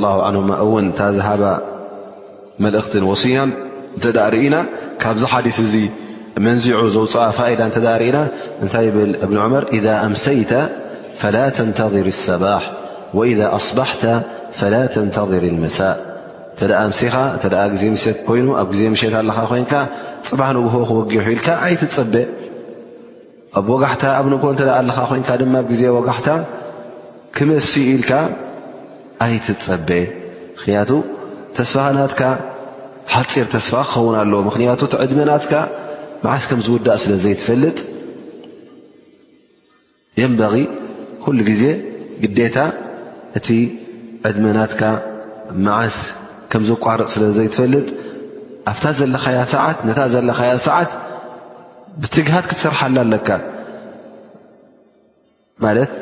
ه 0.03 0.51
እውን 0.65 0.85
ታ 0.97 1.07
ዝሃባ 1.17 1.43
መልእኽትን 2.63 3.03
ወصያን 3.11 3.49
እተዳ 3.97 4.17
ርኢና 4.33 4.55
ካብዚ 5.01 5.23
ሓዲስ 5.31 5.57
እዚ 5.65 5.73
መንዚዑ 6.45 6.79
ዘውፅአ 6.95 7.23
ፋኢዳ 7.37 7.61
እተ 7.69 7.77
ርኢና 8.01 8.17
እንታይ 8.63 8.87
ብል 8.95 9.11
እብን 9.23 9.37
ዑመር 9.43 9.63
إذ 9.77 9.85
ኣምሰይተ 10.07 10.51
فل 11.21 11.35
ተንተظር 11.57 12.05
الሰባሕ 12.15 12.63
وإذ 13.17 13.39
ኣصባحተ 13.57 14.03
فላ 14.59 14.75
ተንተظር 14.95 15.43
الመሳእ 15.53 15.97
ተ 16.59 16.61
ኣምሲኻ 16.85 17.15
ተ 17.41 17.45
ግዜ 17.73 17.83
ት 18.03 18.17
ኮይኑ 18.27 18.47
ኣብ 18.61 18.67
ግዜ 18.73 18.81
ሸት 19.01 19.13
ኣለኻ 19.21 19.37
ኮንካ 19.51 19.73
ፅባህ 20.29 20.49
ንውሆ 20.55 20.75
ክወጊሑ 20.89 21.25
ኢልካ 21.33 21.47
ኣይትፀበ 21.65 22.13
ኣብ 23.57 23.67
ወጋሕታ 23.73 24.03
ኣብ 24.19 24.25
ንጎ 24.31 24.43
እንተደ 24.53 24.69
ኣለኻ 24.79 24.97
ኮይንካ 25.11 25.29
ድማ 25.41 25.53
ኣብግዜ 25.63 25.81
ወጋሕታ 25.97 26.29
ክመስሲ 27.35 27.73
ኢልካ 27.93 28.11
ኣይትፀበ 29.25 29.89
ምኽንያቱ 30.57 30.91
ተስፋሃናትካ 31.57 32.21
ሓፂር 33.13 33.47
ተስፋ 33.55 33.73
ክኸውን 33.91 34.15
ኣለዎ 34.21 34.39
ምክንያቱ 34.49 34.79
እቲ 34.87 34.93
ዕድመናትካ 35.05 35.53
መዓስ 36.25 36.45
ከም 36.49 36.59
ዝውዳእ 36.67 36.99
ስለ 37.03 37.13
ዘይትፈልጥ 37.25 37.77
የንበቂ 40.19 40.53
ኩሉ 41.23 41.37
ግዜ 41.49 41.63
ግዴታ 42.23 42.57
እቲ 43.39 43.47
ዕድመናትካ 44.29 44.83
መዓስ 45.67 45.97
ከም 46.53 46.63
ዝቋርቕ 46.69 47.07
ስለ 47.15 47.23
ዘይትፈልጥ 47.39 47.87
ኣብታ 48.71 48.85
ዘለኻያ 48.99 49.39
ሰዓት 49.55 49.77
ነታ 49.89 49.99
ዘለኻያ 50.13 50.51
ሰዓት 50.69 50.91
ብትግሃት 52.01 52.45
ክትሰርሓላ 52.49 52.97
ኣለካ 53.05 53.29
ማለት 55.63 55.93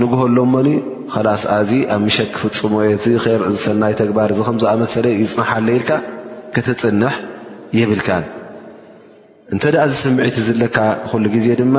ንግህ 0.00 0.20
ሎሞኒ 0.36 0.68
ከላስኣ 1.12 1.50
እዚ 1.64 1.70
ኣብ 1.94 2.00
ምሸት 2.06 2.28
ክፍፅሞየ 2.36 2.86
ከይርኢ 3.24 3.48
ዝሰናይ 3.56 3.92
ተግባር 4.00 4.28
እዚ 4.34 4.40
ከምዝኣመሰለ 4.48 5.04
ይፅንሓለ 5.22 5.68
ኢልካ 5.76 5.90
ከተፅንሕ 6.54 7.14
የብልካን 7.78 8.24
እንተ 9.52 9.62
ድኣ 9.74 9.82
ዝስምዒት 9.92 10.36
ዝለካ 10.46 10.76
ኩሉ 11.10 11.24
ግዜ 11.34 11.46
ድማ 11.60 11.76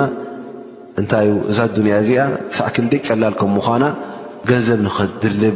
እንታይዩ 1.02 1.32
እዛ 1.52 1.58
ኣዱኒያ 1.70 1.94
እዚኣ 2.04 2.22
ክሳዕክ 2.50 2.76
ንደይ 2.86 3.00
ይቀላል 3.02 3.34
ከምኳና 3.40 3.84
ገንዘብ 4.50 4.80
ንኽትድልብ 4.88 5.56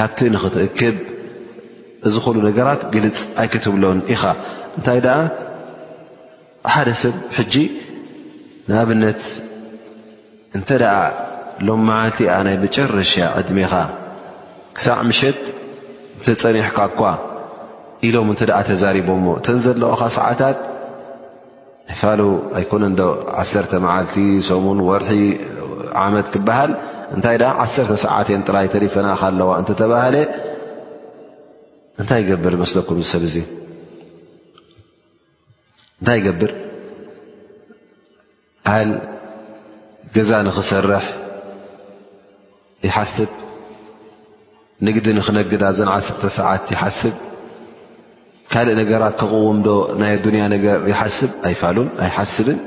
ሃብቲ 0.00 0.18
ንኽትእክብ 0.34 0.96
እዝ 2.08 2.14
ኽሉ 2.24 2.36
ነገራት 2.48 2.82
ግልፅ 2.94 3.18
ኣይክትብሎን 3.42 3.98
ኢኻ 4.14 4.22
እንታይ 4.78 4.98
ኣ 5.16 5.18
ሓደ 6.72 6.88
ሰብ 7.00 7.14
ሕጂ 7.36 7.54
ንኣብነት 8.68 9.22
እንተ 10.56 10.68
ደኣ 10.82 10.94
ሎም 11.66 11.80
መዓልቲ 11.88 12.18
ኣ 12.34 12.36
ናይ 12.46 12.54
መጨረሻ 12.62 13.12
ዕድሜኻ 13.40 13.72
ክሳዕ 14.76 14.98
ምሸት 15.08 15.40
ተፀኒሕካ 16.26 16.78
ኳ 16.98 17.10
ኢሎም 18.08 18.28
እንተ 18.34 18.40
ኣ 18.58 18.60
ተዛሪቦሞ 18.68 19.26
እተን 19.40 19.58
ዘለዉኻ 19.64 20.02
ሰዓታት 20.16 20.58
ኣይፋሉ 21.92 22.20
ኣይኮነ 22.60 22.82
እዶ 22.92 23.00
ዓሰርተ 23.42 23.72
መዓልቲ 23.86 24.16
ሰሙን 24.48 24.80
ወርሒ 24.88 25.12
ዓመት 26.04 26.26
ክበሃል 26.36 26.72
እንታይ 27.16 27.36
ኣ 27.48 27.50
ዓሰርተ 27.64 27.92
ሰዓትን 28.06 28.44
ጥራይ 28.48 28.68
ተሪፈናካ 28.76 29.22
ኣለዋ 29.32 29.50
እንተተባሃለ 29.64 30.16
እንታይ 32.00 32.20
ይገብር 32.24 32.54
መስለኩም 32.64 33.04
ሰብ 33.12 33.22
እዙ 33.30 33.36
እንታይ 36.04 36.18
ይገብር 36.22 36.50
ኣል 38.72 38.90
ገዛ 40.16 40.30
ንኽሰርሕ 40.46 41.04
ይሓስብ 42.86 43.30
ንግዲ 44.86 45.06
ንኽነግዳ 45.18 45.62
ዘን 45.78 45.90
ዓሰርተ 45.94 46.22
ሰዓት 46.36 46.64
ይሓስብ 46.74 47.14
ካልእ 48.52 48.74
ነገራት 48.80 49.14
ክቕወምዶ 49.20 49.68
ናይ 50.02 50.10
ኣዱንያ 50.18 50.42
ነገር 50.54 50.76
ይሓስብ 50.92 51.30
ኣይፋሉን 51.52 51.88
ኣይሓስብን 52.08 52.58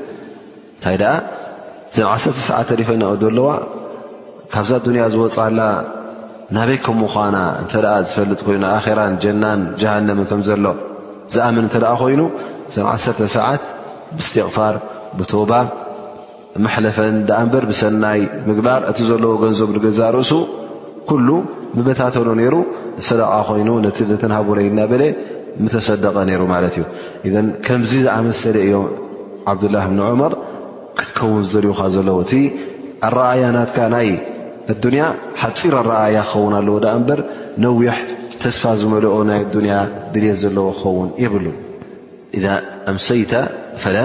እንታይ 0.73 0.97
ደኣ 1.03 1.13
ዘን 1.93 2.07
ዓሰርተ 2.15 2.39
ሰዓት 2.49 2.67
ተሪፈናኦዶ 2.73 3.23
ኣለዋ 3.31 3.49
ካብዛ 4.53 4.71
ዱንያ 4.89 5.03
ዝወፅላ 5.13 5.59
ናበይ 6.57 6.79
ከምኡ 6.87 7.07
ኳና 7.13 7.37
እንተ 7.61 7.71
ኣ 7.93 7.95
ዝፈልጥ 8.09 8.39
ኮይኑ 8.47 8.57
ናኣራን 8.67 9.13
ጀናን 9.25 9.61
ጃሃንምን 9.81 10.27
ከም 10.31 10.41
ዘሎ 10.49 10.65
ዝኣምን 11.33 11.65
እንተ 11.67 11.75
ደኣ 11.85 11.93
ኮይኑ 12.03 12.21
ሰ 12.75 12.77
ዓተ 12.93 13.19
ሰዓት 13.35 13.61
ብእስትቕፋር 14.17 14.73
ብቶባ 15.17 15.51
መሕለፈን 16.65 17.15
ዳ 17.29 17.37
እምበር 17.43 17.63
ብሰናይ 17.71 18.21
ምግባር 18.49 18.81
እቲ 18.91 18.99
ዘለዎ 19.09 19.31
ገንዞብ 19.43 19.69
ንገዛእ 19.75 20.09
ርእሱ 20.15 20.31
ኩሉ 21.09 21.29
ምበታተሎ 21.77 22.27
ነይሩ 22.39 22.55
ሰደቃ 23.09 23.33
ኮይኑ 23.49 23.69
ነ 23.85 23.89
ተንሃቡረ 24.23 24.59
እናበለ 24.69 25.03
ምተሰደቐ 25.65 26.15
ነይሩ 26.29 26.41
ማለት 26.53 26.75
እዩ 26.79 26.83
እን 27.41 27.47
ከምዚ 27.65 27.91
ዝኣመሰለ 28.05 28.55
እዮም 28.65 28.87
ዓብዱላህ 29.51 29.85
ብን 29.91 30.01
ዑመር 30.07 30.33
ክትከውን 30.99 31.43
ዝልዩካ 31.51 31.79
ዘለዎ 31.95 32.17
እቲ 32.25 32.33
ኣረኣያ 33.09 33.45
ናትካ 33.57 33.77
ናይ 33.95 34.09
ኣዱንያ 34.73 35.03
ሓፂር 35.43 35.73
ኣረኣያ 35.83 36.17
ክኸውን 36.29 36.55
ኣለዎ 36.59 36.75
ዳ 36.85 36.95
እምበር 36.97 37.21
ነዊሕ 37.65 37.97
ተስፋ 38.43 38.63
ዝመልኦ 38.81 39.15
ናይ 39.31 39.41
ዱንያ 39.55 39.75
ድልት 40.15 40.37
ዘለዎ 40.43 40.67
ክኸውን 40.79 41.09
የብሉ 41.23 41.45
ኢዛ 42.35 42.45
ኣምሰይታ 42.91 43.33
ፈላ 43.83 43.97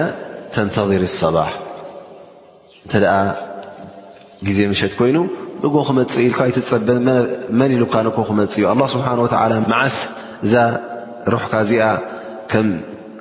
ተንተር 0.54 1.02
ሰባሕ 1.20 1.50
እንተደኣ 2.84 3.14
ግዜ 4.46 4.58
ምሸት 4.72 4.92
ኮይኑ 4.98 5.18
ን 5.64 5.70
ክመፅእ 5.88 6.22
ኢልካ 6.26 6.40
ይትፀበ 6.50 6.88
መን 7.58 7.70
ኢሉካ 7.76 7.94
ን 8.06 8.10
ክመፅ 8.28 8.52
እዩ 8.58 8.64
ኣላ 8.72 8.80
ስብሓን 8.94 9.18
ወላ 9.24 9.52
መዓስ 9.72 9.96
እዛ 10.46 10.54
ሩሕካ 11.34 11.54
እዚኣ 11.66 11.84
ከም 12.52 12.68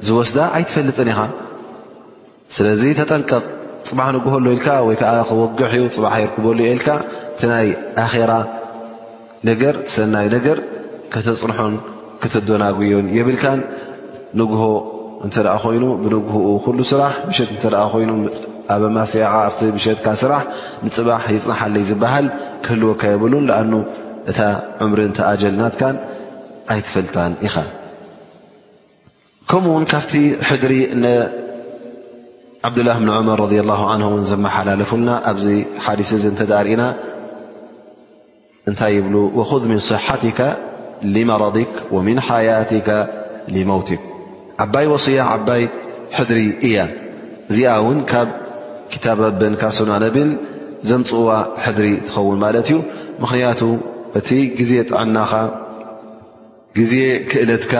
ዝወስዳ 0.08 0.38
ኣይትፈልጥን 0.58 1.10
ኢኻ 1.14 1.20
ስለዚ 2.56 2.82
ተጠንቀቕ 3.00 3.44
ፅባሕ 3.90 4.08
ንጉህሉ 4.16 4.46
ኢልካ 4.56 4.68
ወይከዓ 4.88 5.12
ክወጊሕ 5.30 5.72
እዩ 5.80 5.84
ፅባሕ 5.96 6.16
የርክበሉ 6.24 6.60
ኢልካ 6.72 6.88
እቲ 7.34 7.42
ናይ 7.52 7.68
ኣኼራ 8.04 8.32
ነገር 9.50 9.76
ሰናይ 9.96 10.28
ነገር 10.38 10.58
ክተፅንሖን 11.14 11.76
ክተደናጉዮን 12.24 13.06
የብልካን 13.18 13.60
ንሆ 14.40 14.60
እ 15.26 15.30
ኮይኑ 15.64 15.84
ብንህኡ 16.04 16.76
ስራሕ 16.92 17.14
ሸት 17.38 17.52
ይኑ 18.04 18.12
ኣበማስያ 18.76 19.26
ብ 19.58 19.70
ብሸትካ 19.76 20.06
ስራሕ 20.22 20.44
ንፅባሕ 20.86 21.24
ይፅናሓለይ 21.36 21.84
ዝበሃል 21.90 22.28
ክህልወካ 22.66 23.02
የብሉ 23.14 23.34
ኣ 23.60 23.62
እታ 24.32 24.40
ምሪ 24.92 25.00
ተኣጀልናትካ 25.18 25.84
ኣይትፈልታን 26.74 27.34
ኢኻ 27.48 27.56
ከምኡ 29.52 29.68
ውን 29.78 29.86
ካብቲ 29.94 30.14
ሕድሪ 30.50 30.74
ዓብድላه 32.68 32.98
ብ 33.28 33.30
ር 33.42 33.44
ዝመሓላለፉና 34.32 35.10
ኣብዚ 35.32 35.46
ሓዲስ 35.86 36.12
ርእና 36.68 36.84
እንታይ 38.70 38.94
ይብ 39.00 39.08
ምن 39.72 39.80
صሓትካ 39.92 40.40
لመضክ 41.16 41.72
ሓያት 42.30 42.72
لመውቲክ 43.56 44.02
ዓባይ 44.64 44.86
ወስያ 44.94 45.20
ዓባይ 45.36 45.64
ሕድሪ 46.18 46.40
እያ 46.68 46.78
እዚኣ 47.50 47.68
እውን 47.82 48.00
ካብ 48.12 48.30
ክታብ 48.92 49.20
ብን 49.40 49.54
ካብ 49.62 49.72
ሰንነብን 49.78 50.30
ዘንፅዋ 50.90 51.28
ሕድሪ 51.64 51.88
ትኸውን 52.08 52.38
ማለት 52.44 52.68
እዩ 52.72 52.78
ምክንያቱ 53.24 53.62
እቲ 54.20 54.30
ግዜ 54.60 54.72
ጥዕናኻ 54.90 55.32
ግዜ 56.78 56.94
ክእለትካ 57.30 57.74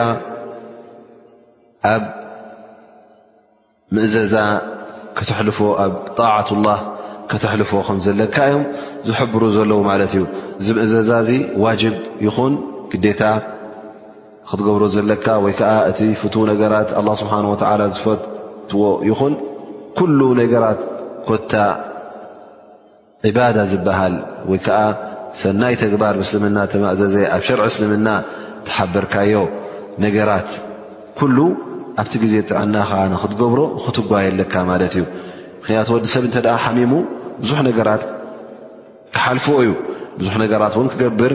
ኣብ 1.94 2.04
ምእዘዛ 3.96 4.36
ከተሕልፎ 5.16 5.58
ኣብ 5.84 5.92
ጣዓት 6.18 6.50
ላህ 6.66 6.80
ከተሕልፎ 7.30 7.72
ከም 7.86 7.98
ዘለካ 8.04 8.36
ዮም 8.52 8.64
ዝሕብሩ 9.08 9.42
ዘለዎ 9.56 9.80
ማለት 9.90 10.12
እዩ 10.16 10.22
እዚ 10.60 10.66
ምእዘዛ 10.78 11.10
እዚ 11.24 11.30
ዋጅብ 11.64 11.94
ይኹን 12.26 12.54
ግዴታ 12.92 13.20
ክትገብሮ 14.50 14.84
ዘለካ 14.94 15.26
ወይ 15.44 15.52
ከዓ 15.58 15.72
እቲ 15.90 15.98
ፍቱ 16.20 16.34
ነገራት 16.52 16.88
ኣላ 16.98 17.08
ስብሓን 17.20 17.44
ወዓላ 17.52 17.82
ዝፈትዎ 17.96 18.82
ይኹን 19.08 19.34
ኩሉ 19.96 20.20
ነገራት 20.40 20.80
ኮታ 21.28 21.52
ዒባዳ 23.28 23.56
ዝበሃል 23.70 24.14
ወይ 24.50 24.60
ከዓ 24.66 24.80
ሰናይ 25.40 25.74
ተግባር 25.82 26.14
ብስልምና 26.20 26.58
ተማእዘዘይ 26.72 27.26
ኣብ 27.34 27.42
ሸርዕ 27.48 27.66
እስልምና 27.70 28.08
ተሓበርካዮ 28.66 29.34
ነገራት 30.04 30.50
ኩሉ 31.18 31.36
ኣብቲ 32.00 32.12
ግዜ 32.24 32.34
ጥዕና 32.48 32.74
ኸዓ 32.90 33.00
ንክትገብሮ 33.14 33.60
ክትጓየለካ 33.84 34.54
ማለት 34.72 34.92
እዩ 34.96 35.04
ምክንያቱ 35.60 35.88
ወዲ 35.94 36.06
ሰብ 36.16 36.22
እንተ 36.28 36.36
ሓሚሙ 36.64 36.92
ብዙሕ 37.42 37.58
ነገራት 37.68 38.02
ክሓልፍዎ 39.16 39.56
እዩ 39.64 39.72
ብዙሕ 40.18 40.34
ነገራት 40.44 40.72
እውን 40.78 40.88
ክገብር 40.92 41.32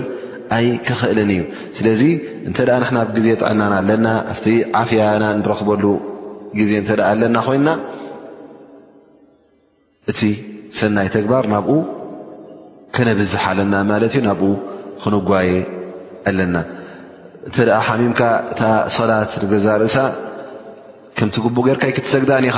ኣይ 0.55 0.67
ክኽእልን 0.85 1.29
እዩ 1.35 1.39
ስለዚ 1.77 2.01
እንተኣ 2.49 2.69
ንሕናብ 2.81 3.09
ግዜ 3.17 3.27
ጥዕናና 3.41 3.73
ኣለና 3.81 4.07
ኣብቲ 4.33 4.45
ዓፍያና 4.81 5.23
ንረክበሉ 5.39 5.83
ግዜ 6.59 6.71
እንተኣ 6.81 6.99
ኣለና 7.11 7.37
ኮይና 7.47 7.69
እቲ 10.11 10.19
ሰናይ 10.77 11.07
ተግባር 11.15 11.45
ናብኡ 11.53 11.71
ከነብዝሓ 12.95 13.43
ኣለና 13.53 13.73
ማለት 13.91 14.13
እዩ 14.15 14.21
ናብኡ 14.29 14.51
ክንጓየ 15.01 15.49
ኣለና 16.31 16.55
እንተ 17.47 17.55
ሓሚምካ 17.87 18.21
እታ 18.51 18.61
ሰላት 18.97 19.31
ንገዛ 19.43 19.65
ርእሳ 19.83 19.97
ከምቲ 21.17 21.35
ጉቡ 21.45 21.57
ጌይርካይ 21.67 21.91
ክትዘግዳኒ 21.97 22.45
ኢኻ 22.51 22.57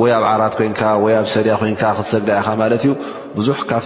ወይ 0.00 0.12
ኣብ 0.18 0.24
ዓራት 0.34 0.54
ኮይንካ 0.58 0.82
ወይ 1.04 1.14
ኣብ 1.20 1.26
ሰድያ 1.34 1.54
ኮይንካ 1.60 1.82
ክትሰግዳ 1.98 2.30
ኢኻ 2.42 2.48
ማለት 2.62 2.82
እዩ 2.86 2.92
ብዙ 3.36 3.48
ካብ 3.72 3.82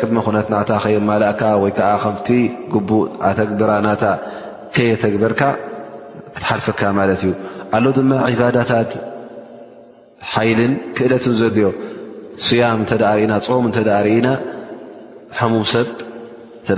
ቅድሚ 0.00 0.18
ኩነት 0.26 0.46
ናታ 0.54 0.70
ከይማላእካ 0.84 1.42
ወይከዓ 1.62 1.90
ከምቲ 2.04 2.28
ግቡእ 2.72 3.04
ኣተግብራ 3.28 3.70
ናታ 3.86 4.04
ከየ 4.74 4.90
ተግበርካ 5.04 5.40
ክትሓልፍካ 6.34 6.80
ማለት 6.98 7.20
እዩ 7.26 7.30
ኣሎ 7.76 7.84
ድማ 7.98 8.10
ዒባዳታት 8.34 8.90
ሓይልን 10.32 10.72
ክእለትን 10.96 11.34
ዘድዮ 11.40 11.66
ስያም 12.46 12.82
እተ 12.86 12.92
ኢና 13.22 13.32
ፆም 13.46 13.64
እተ 13.70 13.78
ርእና 14.06 14.28
ሕሙም 15.38 15.64
ሰብ 15.74 15.88
እተ 16.62 16.68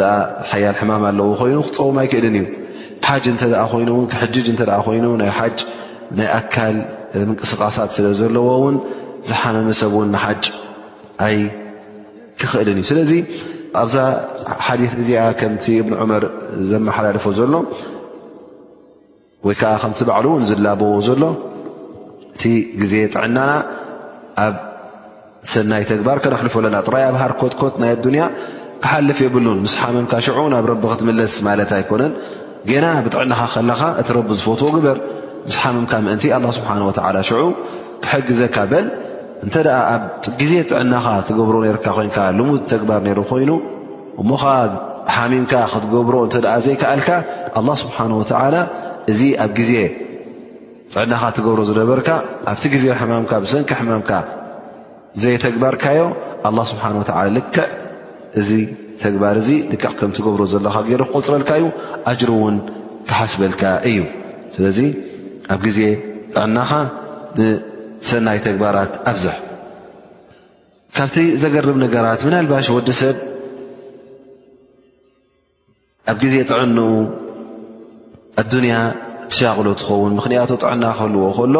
ሓያል 0.50 0.76
ሕማም 0.82 1.04
ኣለዎ 1.10 1.28
ኮይኑ 1.40 1.58
ክፅወምይ 1.70 2.08
ክእልን 2.12 2.36
እዩ 2.40 2.44
ሓጅ 3.08 3.24
እተ 3.34 3.42
ኮይኑውን 3.74 4.06
ክሕጅጅ 4.12 4.46
እተ 4.54 4.62
ኮይኑ 4.86 5.06
ናይ 5.22 5.32
ሓጅ 5.40 5.58
ናይ 6.18 6.28
ኣካል 6.38 6.76
ምንቅስቓሳት 7.28 7.90
ስለዘለዎ 7.98 8.46
ውን 8.64 8.76
ዝሓመመ 9.28 9.68
ሰብ 9.82 9.92
እውን 9.96 10.08
ንሓጅ 10.14 10.42
ክኽእል 12.40 12.68
እዩ 12.72 12.82
ስለዚ 12.90 13.12
ኣብዛ 13.80 13.96
ሓዲ 14.66 14.82
እዚኣ 15.00 15.20
ከምቲ 15.40 15.64
እብኒ 15.82 15.92
ዑመር 16.02 16.24
ዘመሓላልፎ 16.70 17.24
ዘሎ 17.38 17.54
ወይ 19.46 19.54
ከዓ 19.60 19.72
ከምቲ 19.82 20.00
ባዕሉ 20.08 20.26
እውን 20.32 20.44
ዝላበዎ 20.50 20.92
ዘሎ 21.08 21.22
እቲ 22.34 22.42
ግዜ 22.80 22.94
ጥዕናና 23.14 23.52
ኣብ 24.44 24.54
ሰናይ 25.52 25.82
ተግባር 25.90 26.18
ከነኣሕልፈ 26.24 26.54
ለና 26.64 26.76
ጥራይ 26.88 27.04
ኣብሃር 27.10 27.32
ኮትኮት 27.40 27.74
ናይ 27.82 27.90
ኣዱንያ 27.96 28.24
ክሓልፍ 28.82 29.18
የብሉን 29.24 29.58
ምስ 29.64 29.74
ሓመምካ 29.80 30.12
ሽዑ 30.26 30.38
ናብ 30.52 30.64
ረቢ 30.72 30.84
ክትምለስ 30.92 31.34
ማለት 31.48 31.70
ኣይኮነን 31.78 32.12
ገና 32.70 32.86
ብጥዕናኻ 33.06 33.40
ከለካ 33.54 33.80
እቲ 34.00 34.08
ረቢ 34.18 34.28
ዝፈትዎ 34.40 34.68
ግበር 34.76 34.98
ምስ 35.48 35.56
ሓመምካ 35.62 35.92
ምእንቲ 36.06 36.24
ኣ 36.36 36.40
ስብሓን 36.58 36.82
ወላ 36.88 37.18
ሽዑ 37.28 37.42
ክሕግዘካ 38.04 38.56
በል 38.72 38.86
እንተደ 39.44 39.68
ኣብ 39.94 40.02
ግዜ 40.40 40.52
ጥዕናኻ 40.68 41.06
ትገብሮ 41.28 41.56
ነርካ 41.64 41.86
ኮይንካ 41.96 42.18
ልሙድ 42.36 42.62
ተግባር 42.72 43.00
ነይሩ 43.06 43.18
ኮይኑ 43.30 43.50
እሞኻ 44.22 44.42
ሓሚምካ 45.14 45.52
ክትገብሮ 45.72 46.14
እንተኣ 46.26 46.46
ዘይከኣልካ 46.66 47.10
ኣላ 47.60 47.68
ስብሓን 47.82 48.12
ወላ 48.20 48.56
እዚ 49.14 49.20
ኣብ 49.44 49.50
ግዜ 49.58 49.72
ጥዕናኻ 50.92 51.22
ትገብሮ 51.36 51.60
ዝነበርካ 51.70 52.08
ኣብቲ 52.52 52.64
ግዜ 52.74 52.84
ሕማምካ 53.00 53.32
ብሰንኪ 53.42 53.70
ሕማምካ 53.80 54.10
ዘይተግባርካዮ 55.22 56.00
ኣ 56.48 56.50
ስብሓን 56.70 56.96
ወ 57.00 57.04
ልክዕ 57.36 57.66
እዚ 58.40 58.50
ተግባር 59.02 59.36
እዚ 59.42 59.50
ልክዕ 59.72 59.92
ከም 59.98 60.10
ትገብሮ 60.16 60.42
ዘለካ 60.52 60.76
ገይ 60.88 60.96
ክቆፅረልካ 61.08 61.50
ዩ 61.62 61.66
ኣጅር 62.10 62.30
እውን 62.38 62.56
ክሓስበልካ 63.08 63.62
እዩ 63.90 63.98
ስለዚ 64.56 64.78
ኣብ 65.54 65.60
ግዜ 65.68 65.80
ጥዕናኻ 66.34 66.70
ሰናይ 68.08 68.38
ተግባራት 68.46 68.92
ኣብዙሕ 69.10 69.36
ካብቲ 70.96 71.16
ዘገርብ 71.42 71.76
ነገራት 71.84 72.20
ምና 72.26 72.34
ልባሽ 72.44 72.66
ወዲሰብ 72.76 73.16
ኣብ 76.10 76.16
ግዜ 76.22 76.34
ጥዕንኡ 76.50 76.88
ኣዱንያ 78.42 78.76
ሻቅሎ 79.36 79.66
ትኸውን 79.80 80.12
ምክንያ 80.18 80.38
ጥዕና 80.62 80.84
ክህልዎ 80.96 81.24
ከሎ 81.38 81.56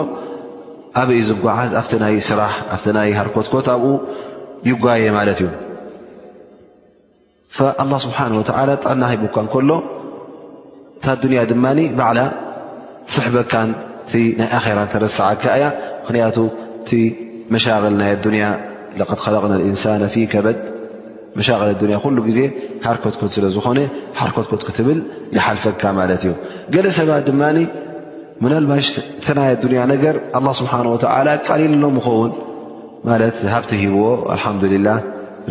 ኣበይ 1.00 1.20
ዝጓዓዝ 1.28 1.70
ኣብቲ 1.80 1.92
ናይ 2.02 2.16
ስራሕ 2.28 2.52
ኣ 2.74 2.76
ናይ 2.96 3.10
ሃርኮትኮት 3.18 3.68
ኣብኡ 3.74 3.88
ይጓየ 4.70 5.04
ማለት 5.18 5.38
እዩ 5.42 5.48
ኣ 7.82 7.84
ስብሓ 8.04 8.18
ወ 8.40 8.42
ጥዕና 8.82 9.02
ሂቡካ 9.12 9.36
ከሎ 9.54 9.70
እታ 10.98 11.06
ዱንያ 11.22 11.40
ድማ 11.52 11.66
ባዕላ 11.98 12.20
ስሕበካቲ 13.14 14.12
ናይ 14.40 14.48
ኣራ 14.68 14.78
ተረስዓካ 14.92 15.42
እያ 15.58 15.64
ምክንያቱ 16.04 16.38
ቲ 16.88 16.96
መሻቅል 17.54 17.94
ናይ 18.00 18.10
ኣዱያ 18.16 18.46
ድ 18.62 19.00
ለቕና 19.00 19.52
እንሳ 19.70 19.82
ፊ 20.14 20.24
ከበ 20.32 20.46
መሻ 21.38 21.48
ኣያ 21.64 21.98
ሉ 22.16 22.22
ጊዜ 22.28 22.40
ሓርኮትኮት 22.86 23.30
ስለ 23.36 23.46
ዝኾነ 23.54 23.78
ርኮትኮት 24.30 24.62
ክትብል 24.68 24.98
ይሓልፈካ 25.36 25.82
ማለት 26.00 26.22
እዩ 26.26 26.32
ገለ 26.74 26.86
ሰባ 26.98 27.10
ድማ 27.28 27.42
ናልባሽ 28.52 28.88
እ 28.98 29.32
ናይ 29.38 29.52
ኣያ 29.72 29.82
ነገር 29.94 30.16
ه 30.48 30.52
ስብሓه 30.60 30.80
ቃሊል 31.46 31.74
ሎም 31.84 31.96
ይኸውን 32.00 32.30
ማት 33.08 33.36
ሃብቲ 33.54 33.72
ሂብዎ 33.84 34.04
ሓላ 34.44 34.98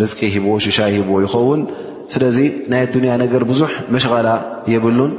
ርቂ 0.03 0.19
ሂብዎ 0.35 0.51
ሽሻይ 0.67 0.93
ሂብዎ 0.97 1.15
ይኸውን 1.25 1.61
ስለዚ 2.13 2.37
ናይ 2.73 2.83
ኣያ 3.05 3.13
ነገር 3.23 3.43
ብዙሕ 3.53 3.71
መሽቀላ 3.97 4.27
የብሉን 4.75 5.13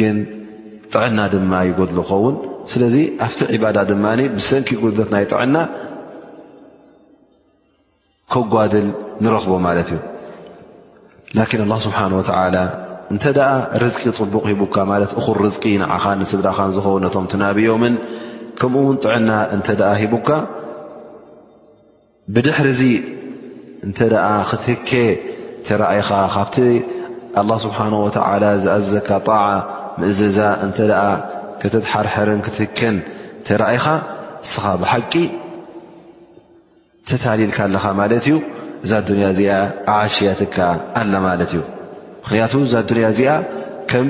ግን 0.00 0.16
ጥዕና 0.94 1.18
ድማ 1.36 1.52
ይጎድሉ 1.70 1.98
ይኸውን 2.06 2.34
ስለዚ 2.72 2.96
ኣብቲ 3.24 3.38
ዒባዳ 3.54 3.76
ድማ 3.90 4.06
ብሰንኪ 4.36 4.70
ጉድበት 4.82 5.08
ናይ 5.14 5.24
ጥዕና 5.30 5.56
ኮጓድል 8.34 8.86
ንረኽቦ 9.24 9.52
ማለት 9.66 9.88
እዩ 9.94 10.00
ላን 11.38 11.44
ኣላ 11.66 11.74
ስብሓን 11.86 12.12
ወላ 12.18 12.56
እንተ 13.12 13.24
ርዝቂ 13.82 14.02
ፅቡቕ 14.18 14.42
ሂቡካ 14.50 14.76
ማለት 14.92 15.10
እኹን 15.20 15.36
ርዝቂ 15.46 15.64
ንዓኻ 15.82 16.04
ንስድራኻን 16.20 16.70
ዝኸው 16.76 16.96
ነቶም 17.04 17.26
ትናብዮምን 17.32 17.94
ከምኡ 18.60 18.82
ውን 18.88 18.98
ጥዕና 19.04 19.30
እንተ 19.56 19.66
ሂቡካ 20.00 20.28
ብድሕር 22.34 22.68
ዚ 22.80 22.82
እንተ 23.86 23.98
ክትህከ 24.50 24.90
ትረኣይኻ 25.66 26.10
ካብቲ 26.36 26.56
ስብሓ 27.66 27.76
ወላ 28.06 28.44
ዝኣዘካ 28.64 29.10
ጣዓ 29.28 29.42
ምእዘዛ 30.00 30.38
እተ 30.66 30.78
ክትትሓርሕርን 31.60 32.40
ክትህክን 32.46 32.96
ትርኣኢኻ 33.46 33.86
ንስኻ 34.42 34.64
ብሓቂ 34.82 35.14
ተታሊልካ 37.08 37.58
ኣለኻ 37.68 37.84
ማለት 38.00 38.20
እዩ 38.28 38.34
እዛ 38.84 38.92
ዱንያ 39.08 39.26
እዚኣ 39.34 39.52
ኣዓሽያትካ 39.92 40.56
ኣላ 41.00 41.12
ማለት 41.28 41.50
እዩ 41.54 41.60
ምክንያቱ 42.22 42.52
እዛ 42.66 42.74
ዱንያ 42.90 43.06
እዚኣ 43.14 43.30
ከም 43.90 44.06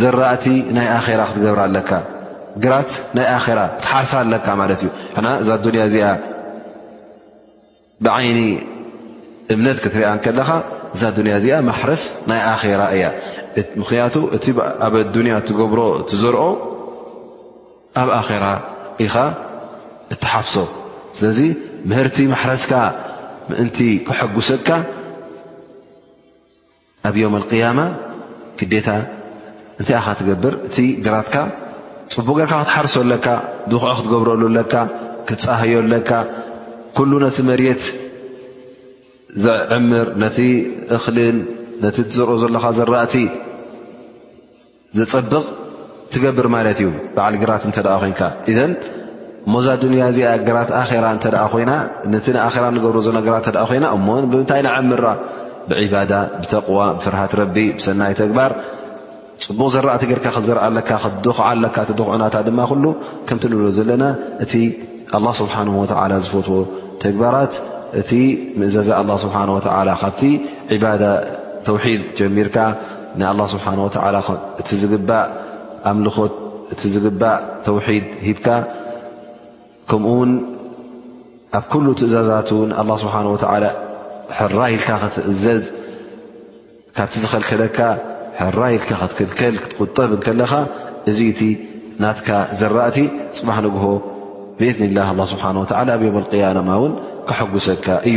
ዘራእቲ 0.00 0.44
ናይ 0.76 0.88
ኣራ 0.96 1.20
ክትገብር 1.28 1.60
ኣለካ 1.66 1.90
ግራት 2.64 2.90
ናይ 3.18 3.26
ኣራ 3.36 3.58
ክትሓርሳ 3.76 4.12
ኣለካ 4.24 4.46
ማለት 4.62 4.80
እዩ 4.84 4.88
ሕና 5.16 5.26
እዛ 5.42 5.48
ዱንያ 5.66 5.82
እዚኣ 5.90 6.08
ብዓይኒ 8.06 8.40
እምነት 9.54 9.78
ክትሪያ 9.84 10.08
ንከለኻ 10.18 10.50
እዛ 10.96 11.02
ዱንያ 11.18 11.32
እዚኣ 11.40 11.56
ማሕረስ 11.68 12.02
ናይ 12.30 12.40
ኣኼራ 12.52 12.82
እያ 12.96 13.04
ምኽንያቱ 13.80 14.14
እቲኣብ 14.36 14.58
ኣዱንያ 15.00 15.34
እትገብሮ 15.40 15.80
እቲዘርኦ 16.00 16.44
ኣብ 18.02 18.08
ኣኼራ 18.20 18.46
ኢኻ 19.04 19.14
እትሓፍሶ 20.14 20.56
ስለዚ 21.16 21.40
ምህርቲ 21.90 22.16
ማሕረስካ 22.32 22.72
ምእንቲ 23.50 23.78
ክሐጉሰካ 24.06 24.68
ኣብ 27.08 27.14
ዮም 27.22 27.34
ኣቅያማ 27.40 27.78
ክደታ 28.58 28.88
እንታይ 29.80 29.96
ኢኻ 30.00 30.06
ትገብር 30.20 30.54
እቲ 30.68 30.76
ግራትካ 31.06 31.34
ፅቡገርካ 32.16 32.52
ክትሓርሶ 32.62 32.96
ለካ 33.12 33.26
ድኩዖ 33.70 33.92
ክትገብረሉለካ 33.98 34.74
ክትፃህዮለካ 35.28 36.10
ኩሉ 36.96 37.12
ነቲ 37.24 37.36
መሬት 37.48 37.82
ዘዕምር 39.44 40.06
ነቲ 40.22 40.38
እኽልን 40.96 41.36
ነቲ 41.84 41.96
እዘርኦ 42.10 42.32
ዘለካ 42.42 42.66
ዘራእቲ 42.78 43.16
ዘፀብቕ 44.98 45.32
ትገብር 46.12 46.46
ማለት 46.54 46.78
እዩ 46.82 46.88
ባዓል 47.16 47.34
ግራት 47.42 47.64
ተ 47.76 47.82
ኮይንካ 48.02 48.20
እዘ 48.50 48.58
ሞዛ 49.52 49.66
ድንያ 49.82 50.04
እዚኣ 50.12 50.30
ራት 50.56 50.70
ራ 50.74 51.06
እተ 51.18 51.30
ኮይና 51.52 51.72
ነ 52.12 52.22
ራ 52.64 52.64
ንገብር 52.76 52.98
ና 53.16 53.20
ይና 53.76 53.84
እሞ 53.96 54.06
ብምንታይ 54.32 54.62
ንዓምራ 54.68 55.06
ብዕባዳ 55.70 56.12
ብተቕዋ 56.42 56.80
ብፍርሃት 56.98 57.32
ረቢ 57.40 57.56
ብሰናይ 57.78 58.12
ተግባር 58.20 58.52
ፅቡቕ 59.48 59.60
ዘራእቲ 59.74 60.02
ርካ 60.18 60.26
ክዘረኣ 60.36 60.64
ለ 60.76 60.78
ክድኩዓ 60.90 61.48
ካ 61.74 61.86
ድኩዕናታ 61.98 62.36
ድማ 62.46 62.60
ከምቲ 63.28 63.42
ንብሎ 63.52 63.66
ዘለና 63.78 64.04
እቲ 64.44 64.52
ስብሓ 65.40 65.54
ዝፈትዎ 66.26 66.58
ተግባራት 67.04 67.54
እቲ 68.00 68.10
ምእዘዛ 68.60 68.88
ስብሓ 69.26 69.36
ላ 69.48 69.92
ካብ 70.02 70.18
ባ 70.84 71.12
ድ 71.68 71.86
ጀሚርካ 72.18 72.58
ንه 73.20 73.44
ስብሓه 73.52 73.78
እቲ 74.60 74.68
ዝግባእ 74.82 75.26
ኣምልኾት 75.90 76.34
እቲ 76.72 76.82
ዝግባእ 76.94 77.38
ተውሒድ 77.66 78.06
ሂብካ 78.26 78.46
ከምኡ 79.90 80.12
ውን 80.18 80.30
ኣብ 81.58 81.64
كሉ 81.72 81.86
ትእዛዛቱ 82.00 82.50
ه 82.76 82.88
ስብሓ 83.02 83.14
ሕራ 84.38 84.58
ይልካ 84.74 84.88
ክትእዘዝ 85.02 85.64
ካብቲ 86.96 87.14
ዝኸልከለካ 87.22 87.78
ሕራ 88.40 88.60
ይልካ 88.74 88.90
ክትክልከል 89.00 89.54
ክትቁጠብ 89.62 90.10
ከለኻ 90.24 90.52
እዚ 91.10 91.18
ቲ 91.38 91.40
ናት 92.02 92.18
ዘራእቲ 92.60 92.98
ፅባሕ 93.38 93.56
ንግሆ 93.66 93.84
ብእذኒ 94.58 94.90
ላ 94.96 95.08
ه 95.08 95.30
ስብሓ 95.32 95.44
ኣብ 95.52 95.58
اقያማ 96.24 96.70
ውን 96.82 96.92
ክሐጉሰካ 97.28 97.86
እዩ 98.10 98.16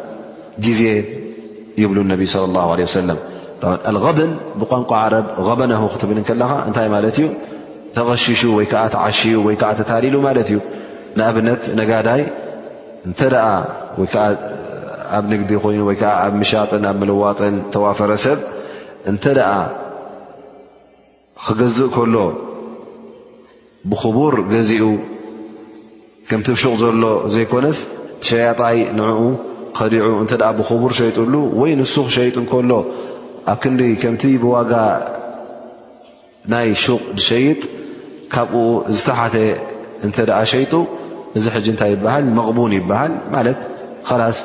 ጊዜ 0.65 0.81
ይብሉ 1.81 1.97
ነቢ 2.11 2.21
ص 2.33 2.37
له 2.55 2.65
عه 2.73 2.79
ሰለ 2.97 3.09
ኣልغብን 3.89 4.31
ብቋንቋ 4.59 4.91
ዓረብ 5.03 5.25
غበና 5.47 5.71
ክትብል 5.93 6.17
ከለካ 6.29 6.51
እንታይ 6.67 6.87
ማለት 6.95 7.15
እዩ 7.19 7.25
ተቐሽሹ 7.95 8.41
ወይ 8.57 8.65
ከዓ 8.71 8.81
ተዓሽዩ 8.95 9.35
ወይከዓ 9.47 9.69
ተታሊሉ 9.79 10.15
ማለት 10.27 10.47
እዩ 10.51 10.57
ንኣብነት 11.17 11.61
ነጋዳይ 11.79 12.21
እንተ 13.07 13.19
ወዓ 14.01 14.15
ኣብ 15.17 15.23
ንግዲ 15.31 15.51
ኮይኑ 15.63 15.79
ወይዓ 15.89 16.03
ኣብ 16.25 16.33
ምሻጥን 16.41 16.83
ኣብ 16.89 16.95
ምልዋጥን 17.01 17.55
ተዋፈረሰብ 17.73 18.37
እንተኣ 19.11 19.39
ክገዝእ 21.45 21.89
ከሎ 21.95 22.15
ብክቡር 23.91 24.33
ገዚኡ 24.53 24.85
ከም 26.29 26.41
ትብሽቕ 26.47 26.73
ዘሎ 26.81 27.03
ዘይኮነስ 27.35 27.77
ሸያጣይ 28.29 28.77
ንኡ 28.97 29.19
ዲ 29.91 29.97
እ 30.05 30.37
ብቡር 30.57 30.91
ሸይጡሉ 30.99 31.33
ወይ 31.59 31.71
ንሱክ 31.79 32.07
ሸጥ 32.15 32.35
እሎ 32.59 32.71
ኣብ 33.51 33.57
ክንዲ 33.61 33.81
ከምቲ 34.01 34.23
ብዋጋ 34.43 34.71
ናይ 36.51 36.67
ሹቕ 36.83 37.01
ሸይጥ 37.27 37.61
ካብኡ 38.33 38.59
ዝተሓተ 38.95 39.35
እተ 40.07 40.17
ሸጡ 40.51 40.73
እዚ 41.37 41.45
ሕ 41.55 41.57
ታይ 41.81 41.91
ይበሃል 41.95 42.25
መቕቡን 42.37 42.71
ይሃል 42.79 43.13
ላስ 44.21 44.37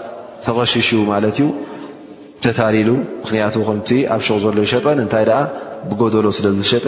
ተቐሽሽ 0.45 0.89
ማት 1.11 1.25
ዩ 1.43 1.47
ተታሊሉ 2.45 2.89
ምክንያቱ 3.23 3.55
ከ 3.67 3.71
ኣብ 4.15 4.21
ቕ 4.29 4.39
ዘሎ 4.45 4.57
ሸጠን 4.73 4.99
እታይ 5.05 5.27
ብጎደሎ 5.89 6.27
ስለዝሸጠ 6.39 6.87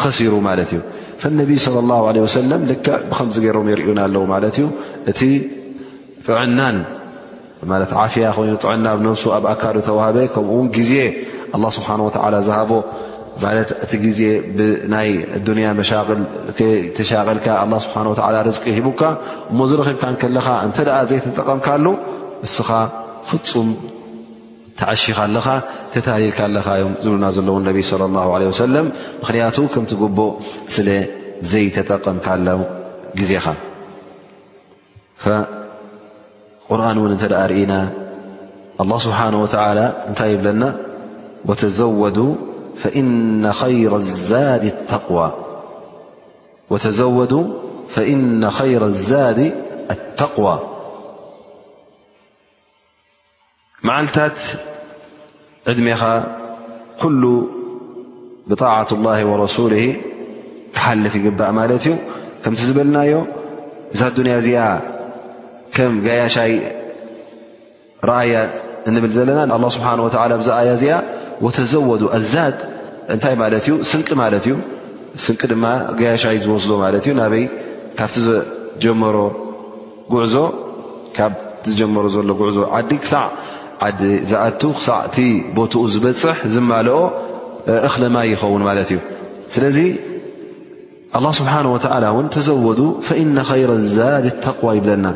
ከሲሩ 0.00 0.32
ማት 0.48 0.60
እዩ 0.66 0.80
ነ 1.38 1.42
ص 1.64 1.66
ه 2.16 2.26
ሰ 2.34 2.36
ብከ 2.70 3.20
ገይሮም 3.44 3.66
የርዩ 3.72 3.86
ኣለዎ 4.06 4.22
ማ 4.32 4.36
እ 4.48 4.66
እቲ 5.10 5.20
ጥዕና 6.26 6.58
ማለት 7.70 7.90
ዓፍያ 8.02 8.26
ኮይኑ 8.36 8.52
ጥዑና 8.62 8.86
ብ 8.98 9.00
ነብሱ 9.06 9.24
ኣብ 9.36 9.44
ኣካዶ 9.52 9.76
ተዋህበ 9.88 10.16
ከምኡውን 10.34 10.66
ግዜ 10.78 10.92
ስብሓን 11.76 12.00
ላ 12.34 12.38
ዝሃቦ 12.48 12.70
ማለት 13.44 13.70
እቲ 13.84 13.92
ግዜ 14.04 14.20
ብይ 14.56 14.70
ንያ 15.58 15.68
መ 15.78 15.82
ተሻቅልካ 16.96 17.46
ስብሓ 17.84 17.96
ርቂ 18.48 18.64
ሂቡካ 18.78 19.02
እሞ 19.50 19.58
ዝረክብካ 19.70 20.04
ከለኻ 20.22 20.46
እንተ 20.68 20.78
ኣ 20.98 21.00
ዘይተጠቐምካሉ 21.10 21.86
እስኻ 22.46 22.70
ፍፁም 23.28 23.68
ተዓሽኻ 24.80 25.18
ኣለኻ 25.28 25.46
ተታሊልካ 25.92 26.40
ኣለኻ 26.48 26.66
እዮም 26.80 26.92
ዝብሉና 27.04 27.26
ዘለዎ 27.36 27.56
ነቢ 27.68 27.78
ለ 28.00 28.12
ለ 28.42 28.50
ሰለም 28.64 28.86
ምክንያቱ 29.22 29.56
ከምትጉቦ 29.74 30.18
ስለ 30.76 30.88
ዘይተጠቐምካ 31.52 32.26
ግዜኻ 33.18 33.44
قرآን 36.70 36.96
ውን 37.02 37.12
እተ 37.16 37.24
ርእና 37.50 37.72
الله 38.82 38.98
سبሓنه 39.06 39.38
وتعلى 39.44 39.84
እታይ 40.10 40.30
يብለና 40.34 40.62
وتዘوዱ 41.48 42.18
فإن 42.82 43.44
خير 43.60 43.92
الزاد 44.02 44.64
التقوى 49.94 50.58
መዓልታት 53.86 54.38
ዕድمኻ 55.70 56.00
ኩل 57.02 57.22
بطاعة 58.50 58.90
الله 58.96 59.18
ورسوله 59.30 59.84
يሓلፍ 60.74 61.12
ይግባእ 61.18 61.50
ማለት 61.58 61.82
እዩ 61.86 61.92
ከም 62.42 62.52
ዝብልና 62.60 62.96
እ 63.06 63.08
نያ 64.28 64.34
ዚ 64.46 64.48
ከም 65.78 65.94
ገያሻይ 66.06 66.52
ረእያ 68.10 68.34
ንብል 68.94 69.10
ዘለና 69.16 69.50
ه 69.62 69.68
ስብሓ 69.76 69.88
ብዝኣያ 70.40 70.70
እዚኣ 70.76 70.94
ወተዘወዱ 71.44 72.02
ኣዛድ 72.16 72.56
እታይ 73.14 73.34
ለ 73.52 73.56
ዩ 73.70 73.74
ስን 73.90 74.02
ማ 74.20 74.24
እዩ 74.38 74.54
ስ 75.24 75.34
ድማ 75.50 75.64
ጋያሻይ 75.98 76.38
ዝወስዶ 76.44 76.70
ማ 76.82 76.88
እዩ 77.00 77.08
ናበይ 77.20 77.44
ካብቲ 77.98 78.16
ጀሮ 78.84 79.16
ጉዕዞ 80.12 80.34
ካ 81.18 81.28
ዝጀመሮ 81.68 82.04
ዘሎ 82.14 82.30
ጉዕዞ 82.40 82.58
ዓዲ 82.78 82.90
ሳዕ 83.12 83.24
ዓዲ 83.86 84.00
ዝኣቱ 84.30 84.62
ክሳዕቲ 84.78 85.16
ቦትኡ 85.56 85.82
ዝበፅሕ 85.94 86.36
ዝማልኦ 86.54 86.98
እክልማይ 87.86 88.26
ይኸውን 88.32 88.62
ማለት 88.68 88.88
እዩ 88.94 88.98
ስለዚ 89.54 89.78
ه 91.16 91.24
ስብሓ 91.40 91.54
ውን 92.18 92.26
ተዘወዱ 92.36 92.80
ረ 93.70 93.72
ኣዛድ 93.80 94.26
ተقዋ 94.46 94.68
ይብለና 94.78 95.06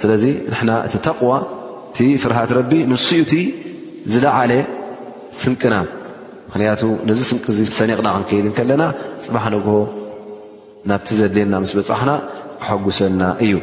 ስለዚ 0.00 0.24
ንሕና 0.52 0.70
እቲ 0.86 0.94
ተቕዋ 1.06 1.32
እቲ 1.90 1.98
ፍርሃት 2.22 2.50
ረቢ 2.58 2.72
ንስኡ 2.90 3.16
እቲ 3.24 3.34
ዝለዓለ 4.12 4.52
ስንቅና 5.40 5.74
ምክንያቱ 6.46 6.82
ነዚ 7.08 7.20
ስንቂ 7.30 7.44
ዚ 7.56 7.60
ሰኒቕና 7.78 8.08
ክንከይድን 8.16 8.52
ከለና 8.56 8.82
ፅባሕ 9.26 9.44
ንግ 9.54 9.66
ናብቲ 10.90 11.08
ዘድልየና 11.20 11.54
ምስ 11.62 11.72
በፃሕና 11.78 12.12
ክሐጉሰልና 12.62 13.24
እዩ 13.44 13.54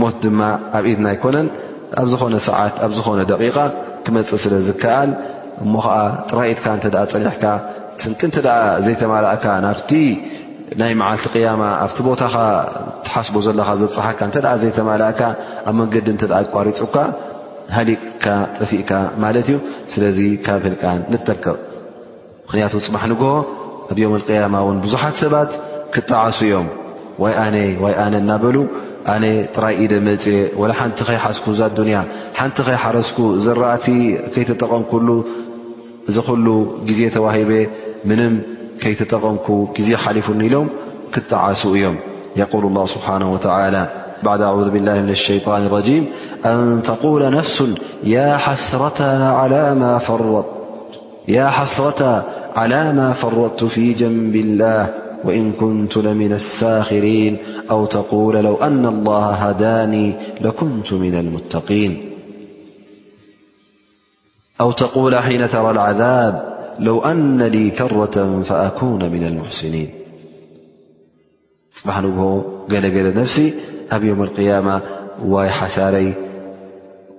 ሞት 0.00 0.14
ድማ 0.24 0.40
ኣብ 0.76 0.84
ኢድና 0.92 1.06
ኣይኮነን 1.14 1.48
ኣብ 2.00 2.06
ዝኾነ 2.12 2.36
ሰዓት 2.48 2.76
ኣብ 2.86 2.92
ዝኾነ 2.98 3.20
ደቂቃ 3.32 3.56
ክመፀእ 4.06 4.40
ስለ 4.44 4.54
ዝከኣል 4.68 5.10
እሞ 5.64 5.74
ከዓ 5.86 5.96
ጥራይኢትካ 6.30 6.66
እንተ 6.76 6.84
ፀኒሕካ 7.12 7.44
ስንቂ 8.02 8.20
ንተኣ 8.30 8.48
ዘይተማላእካ 8.84 9.44
ናፍቲ 9.66 9.90
ናይ 10.80 10.92
መዓልቲ 11.00 11.24
ቅያማ 11.34 11.62
ኣብቲ 11.84 11.98
ቦታኻ 12.06 12.34
ትሓስቦ 13.06 13.36
ዘለካ 13.46 13.68
ዘብፅሓካ 13.80 14.20
እንተ 14.28 14.36
ዘይተማላእካ 14.62 15.20
ኣብ 15.68 15.74
መንገዲ 15.80 16.06
እንተ 16.12 16.22
ኣቋሪፅካ 16.38 16.96
ሃሊቅካ 17.76 18.24
ጠፊእካ 18.58 18.90
ማለት 19.24 19.46
እዩ 19.50 19.58
ስለዚ 19.92 20.18
ካብ 20.46 20.60
ህልቃን 20.66 21.00
ንጠከብ 21.12 21.56
ምኽንያቱ 22.46 22.72
ፅማሕ 22.86 23.04
ንግሆ 23.12 23.28
ኣብዮምቅያማ 23.92 24.54
እውን 24.64 24.78
ብዙሓት 24.84 25.16
ሰባት 25.22 25.52
ክጠዓሱ 25.94 26.38
እዮም 26.48 26.66
ወይ 27.24 27.34
ኣነ 27.44 27.56
ወይ 27.84 27.94
ኣነ 28.04 28.14
እናበሉ 28.22 28.56
ኣነ 29.14 29.24
ጥራይ 29.56 29.74
ኢደ 29.84 29.92
መፅ 30.08 30.24
ወ 30.60 30.72
ሓንቲ 30.80 30.98
ከይሓስኩ 31.08 31.44
እዛ 31.54 31.60
ኣዱንያ 31.70 31.98
ሓንቲ 32.40 32.58
ከይሓረስኩ 32.68 33.18
ዘ 33.44 33.54
ረእቲ 33.60 33.86
ከይተጠቐም 34.34 34.84
ኩሉ 34.92 35.08
ዚ 36.16 36.18
ክሉ 36.28 36.46
ግዜ 36.90 37.00
ተዋሂበ 37.16 37.50
ምም 38.10 38.34
لوم 38.84 40.66
يوميقول 42.36 42.64
الله 42.64 42.86
سبحانه 42.86 43.32
وتعالى 43.32 43.88
بع 44.22 44.36
أعوذ 44.42 44.70
بالله 44.70 45.00
من 45.02 45.10
الشيطان 45.10 45.66
الرجيم 45.66 46.06
أن 46.46 46.82
تقول 46.84 47.30
نفس 47.32 47.64
يا 48.04 48.36
حسرةا 48.36 49.24
على 52.54 52.94
ما 52.94 53.12
فردت 53.12 53.64
في 53.64 53.92
جنب 53.92 54.36
الله 54.36 54.94
وإن 55.24 55.52
كنت 55.52 55.96
لمن 55.96 56.32
الساخرين 56.32 57.36
أو 57.70 57.86
تقول 57.86 58.36
لو 58.44 58.56
أن 58.56 58.86
الله 58.86 59.30
هداني 59.30 60.12
لكنت 60.40 60.92
من 60.92 61.14
المتقين 61.14 62.10
أو 64.60 64.72
تقول 64.72 65.16
حين 65.16 65.48
ترى 65.48 65.70
العذاب 65.70 66.53
ለو 66.80 66.98
ن 67.06 67.70
ከረة 67.78 68.16
أኩነ 68.68 69.00
ن 69.12 69.16
لሕስኒን 69.36 69.88
ፅባሕ 71.76 71.96
ንግ 72.04 72.18
ገለገለ 72.72 73.06
ነፍሲ 73.20 73.36
ኣብ 73.94 74.02
يውም 74.08 74.20
القያማ 74.26 74.68
ሓሳረይ 75.58 76.08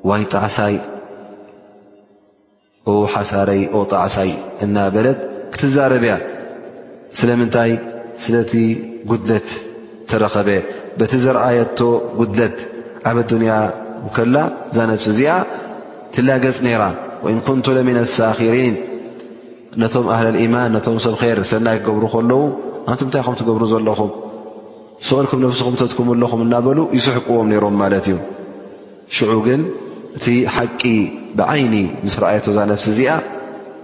ይ 0.07 0.23
ጣዕሳይ 0.33 0.75
ሓሳረይ 3.15 3.61
ጣዕሳይ 3.93 4.31
እና 4.65 4.75
በለት 4.95 5.19
ክትዛረብያ 5.53 6.13
ስለምንታይ 7.19 7.71
ስለቲ 8.23 8.53
ጉድለት 9.09 9.47
ተረኸበ 10.09 10.49
በቲ 10.99 11.13
ዘርአየቶ 11.25 11.79
ጉድለት 12.19 12.57
ኣብ 13.09 13.17
ኣንያ 13.37 13.53
ከላ 14.15 14.35
ዛ 14.75 14.77
ነፍሲ 14.91 15.07
እዚኣ 15.13 15.31
ትላገፅ 16.13 16.57
ነይራ 16.65 16.83
እን 17.31 17.37
ኩንቱ 17.47 17.65
ن 17.85 17.97
ኣሳኪሪን 18.05 18.75
ነቶም 19.81 20.05
ኣህለልኢማን 20.15 20.69
ነቶም 20.75 20.97
ሰብ 21.05 21.13
ከር 21.21 21.39
ሰናይ 21.51 21.77
ክገብሩ 21.81 22.03
ከለዉ 22.13 22.41
ኣንቲም 22.91 23.07
እንታይ 23.07 23.23
ከም 23.25 23.35
ትገብሩ 23.39 23.63
ዘለኹም 23.71 24.11
ሰእልኩም 25.07 25.39
ነፍስኹም 25.45 25.75
ተጥኩምለኹም 25.81 26.41
እናበሉ 26.45 26.79
ይስሕቅዎም 26.97 27.47
ነይሮም 27.51 27.75
ማለት 27.81 28.05
እዩ 28.11 28.17
ሽዑ 29.15 29.33
ግን 29.47 29.61
እቲ 30.17 30.25
ሓቂ 30.55 30.81
ብዓይኒ 31.37 31.75
ምስ 32.05 32.15
ረኣየቶ 32.23 32.45
እዛ 32.53 32.59
ነፍሲ 32.71 32.85
እዚኣ 32.93 33.11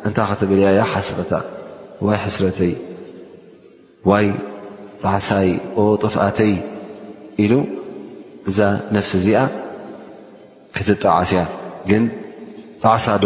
እንታይ 0.09 0.27
ኸተብልያ 0.29 0.67
ያ 0.79 0.87
ሓስረታ 0.93 1.33
ዋይ 2.07 2.19
ሕስረተይ 2.25 2.73
ዋይ 4.11 4.27
ጣዕሳይ 5.03 5.49
ኦ 5.81 5.87
ጥፍኣተይ 6.03 6.53
ኢሉ 7.43 7.53
እዛ 8.49 8.59
ነፍሲ 8.97 9.11
እዚኣ 9.21 9.41
ክትጣዓስያ 10.75 11.43
ግን 11.91 12.03
ጣዕሳዶ 12.83 13.25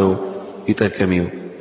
ይጠቅም 0.70 1.12
እዩ 1.18 1.24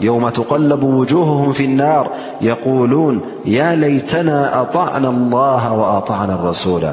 يوم 0.00 0.28
تقلب 0.28 0.82
وجوههم 0.84 1.52
في 1.52 1.64
النر 1.64 2.10
يقولون 2.40 3.20
يا 3.44 3.74
ليتنا 3.76 4.62
أطعنا 4.62 5.08
الله 5.08 5.72
وأطعنا 5.72 6.34
الرسول 6.34 6.90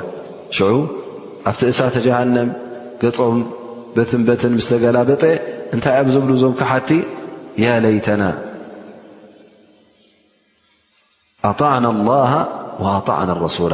ኣت 1.49 1.61
እ 1.69 1.73
ተجهنم 1.95 2.49
ም 3.31 3.33
بت 3.95 4.11
ب 4.45 4.51
مس 4.57 4.67
ل 4.83 4.97
ب 5.09 5.11
ታ 5.83 5.87
بل 6.05 6.29
ዞم 6.41 6.53
ك 6.59 6.61
أطنا 11.49 11.89
الله 11.95 12.31
وأطعنا 12.83 13.31
الرسول 13.37 13.73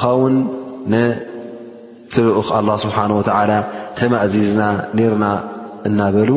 ትልኡኽ 2.14 2.49
ኣላ 2.59 2.68
ስብሓን 2.85 3.12
ወተዓላ 3.18 3.53
ተማእዚዝና 3.99 4.62
ነርና 4.99 5.25
እናበሉ 5.88 6.31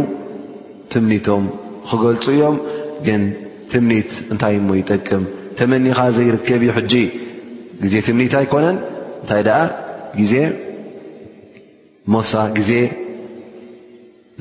ትምኒቶም 0.94 1.44
ክገልፁ 1.90 2.24
እዮም 2.34 2.56
ግን 3.08 3.22
ትምኒት 3.72 4.12
እንታይ 4.32 4.56
እሞ 4.62 4.70
ይጠቅም 4.82 5.24
ተመኒኻ 5.60 6.00
ዘይርከብ 6.18 6.62
እዩ 6.66 6.72
ሕጂ 6.78 6.94
ግዜ 7.84 7.94
ትምኒት 8.08 8.34
ኣይኮነን 8.40 8.78
እንታይ 9.22 9.44
ደኣ 9.48 9.60
ግዜ 10.20 10.34
ሞሳ 12.16 12.34
ግዜ 12.58 12.72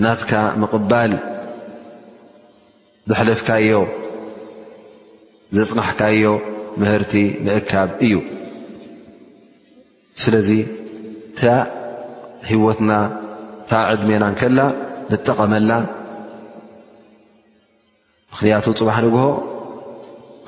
ናትካ 0.05 0.33
ምቕባል 0.62 1.12
ዘሕለፍካዮ 3.11 3.79
ዘፅናሕካዮ 5.57 6.23
ምህርቲ 6.81 7.14
ምእካብ 7.47 7.88
እዩ 8.07 8.14
ስለዚ 10.23 10.49
እታ 11.42 11.50
ህወትና 12.48 12.90
ታ 13.68 13.72
ዕድሜና 13.90 14.24
ንከላ 14.33 14.59
ንጠቐመላ 15.11 15.70
ምኽንያቱ 18.33 18.66
ፅባሕ 18.81 18.96
ንግሆ 19.05 19.22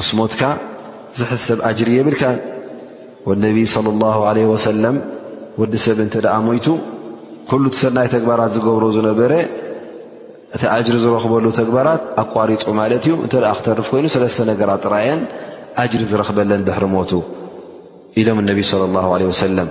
ምስሞትካ 0.00 0.40
ዝሕ 1.18 1.30
ሰብ 1.46 1.58
ኣጅሪ 1.68 1.88
የብልካ 1.98 2.22
ወነቢይ 3.28 3.66
صለ 3.74 3.86
ላሁ 4.02 4.18
ለ 4.38 4.44
ወሰለም 4.52 4.96
ወዲ 5.62 5.72
ሰብ 5.86 5.98
እንተ 6.04 6.14
ደኣ 6.26 6.34
ሞይቱ 6.48 6.66
ኩሉ 7.50 7.64
እትሰናይ 7.72 8.08
ተግባራት 8.16 8.52
ዝገብሮ 8.56 8.84
ዝነበረ 8.96 9.32
እቲ 10.56 10.62
ኣጅሪ 10.76 10.96
ዝረኽበሉ 11.04 11.46
ተግባራት 11.60 12.02
ኣቋሪፁ 12.24 12.66
ማለት 12.80 13.04
እዩ 13.08 13.14
እንተ 13.26 13.34
ኣ 13.52 13.52
ክተርፍ 13.60 13.88
ኮይኑ 13.94 14.06
ሰለስተ 14.16 14.40
ነገራት 14.52 14.82
ጥራየን 14.88 15.22
ኣጅሪ 15.84 16.02
ዝረኽበለን 16.12 16.66
ድሕሪ 16.68 16.86
ሞቱ 16.96 17.12
ኢሎም 18.22 18.40
እነቢይ 18.44 18.68
ለ 18.82 18.90
ላሁ 18.98 19.10
ለ 19.22 19.30
ወሰለም 19.32 19.70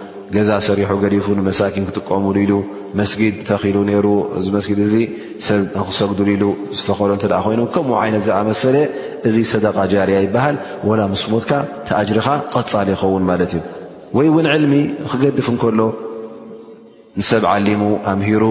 ገዛ 0.35 0.49
ሰሪሑ 0.65 0.91
ገሊፉ 1.03 1.25
ንመሳኪን 1.37 1.85
ክጥቀሙሉ 1.87 2.35
ኢሉ 2.43 2.53
መስጊድ 2.99 3.35
ተኺሉ 3.49 3.77
ነይሩ 3.89 4.07
እዚ 4.39 4.45
መስጊድ 4.55 4.79
እዚ 4.85 4.95
ሰብ 5.47 5.61
ክሰግዱሉ 5.87 6.27
ኢሉ 6.35 6.43
ዝተኮሎ 6.79 7.09
ተ 7.23 7.29
ኮይኖ 7.45 7.61
ከምኡ 7.73 7.93
ዓይነት 8.03 8.23
ዝኣመሰለ 8.27 8.77
እዚ 9.29 9.35
ሰደቃ 9.51 9.77
ጃርያ 9.93 10.17
ይበሃል 10.27 10.57
ወላ 10.89 11.01
ምስሞትካ 11.13 11.51
ተኣጅሪኻ 11.87 12.27
ቐፃል 12.53 12.89
ይኸውን 12.93 13.25
ማለት 13.31 13.51
እዩ 13.57 13.63
ወይ 14.17 14.27
እውን 14.31 14.47
ዕልሚ 14.55 14.73
ክገድፍ 15.11 15.47
እንከሎ 15.53 15.81
ንሰብ 17.19 17.43
ዓሊሙ 17.53 17.81
ኣምሂሩ 18.13 18.43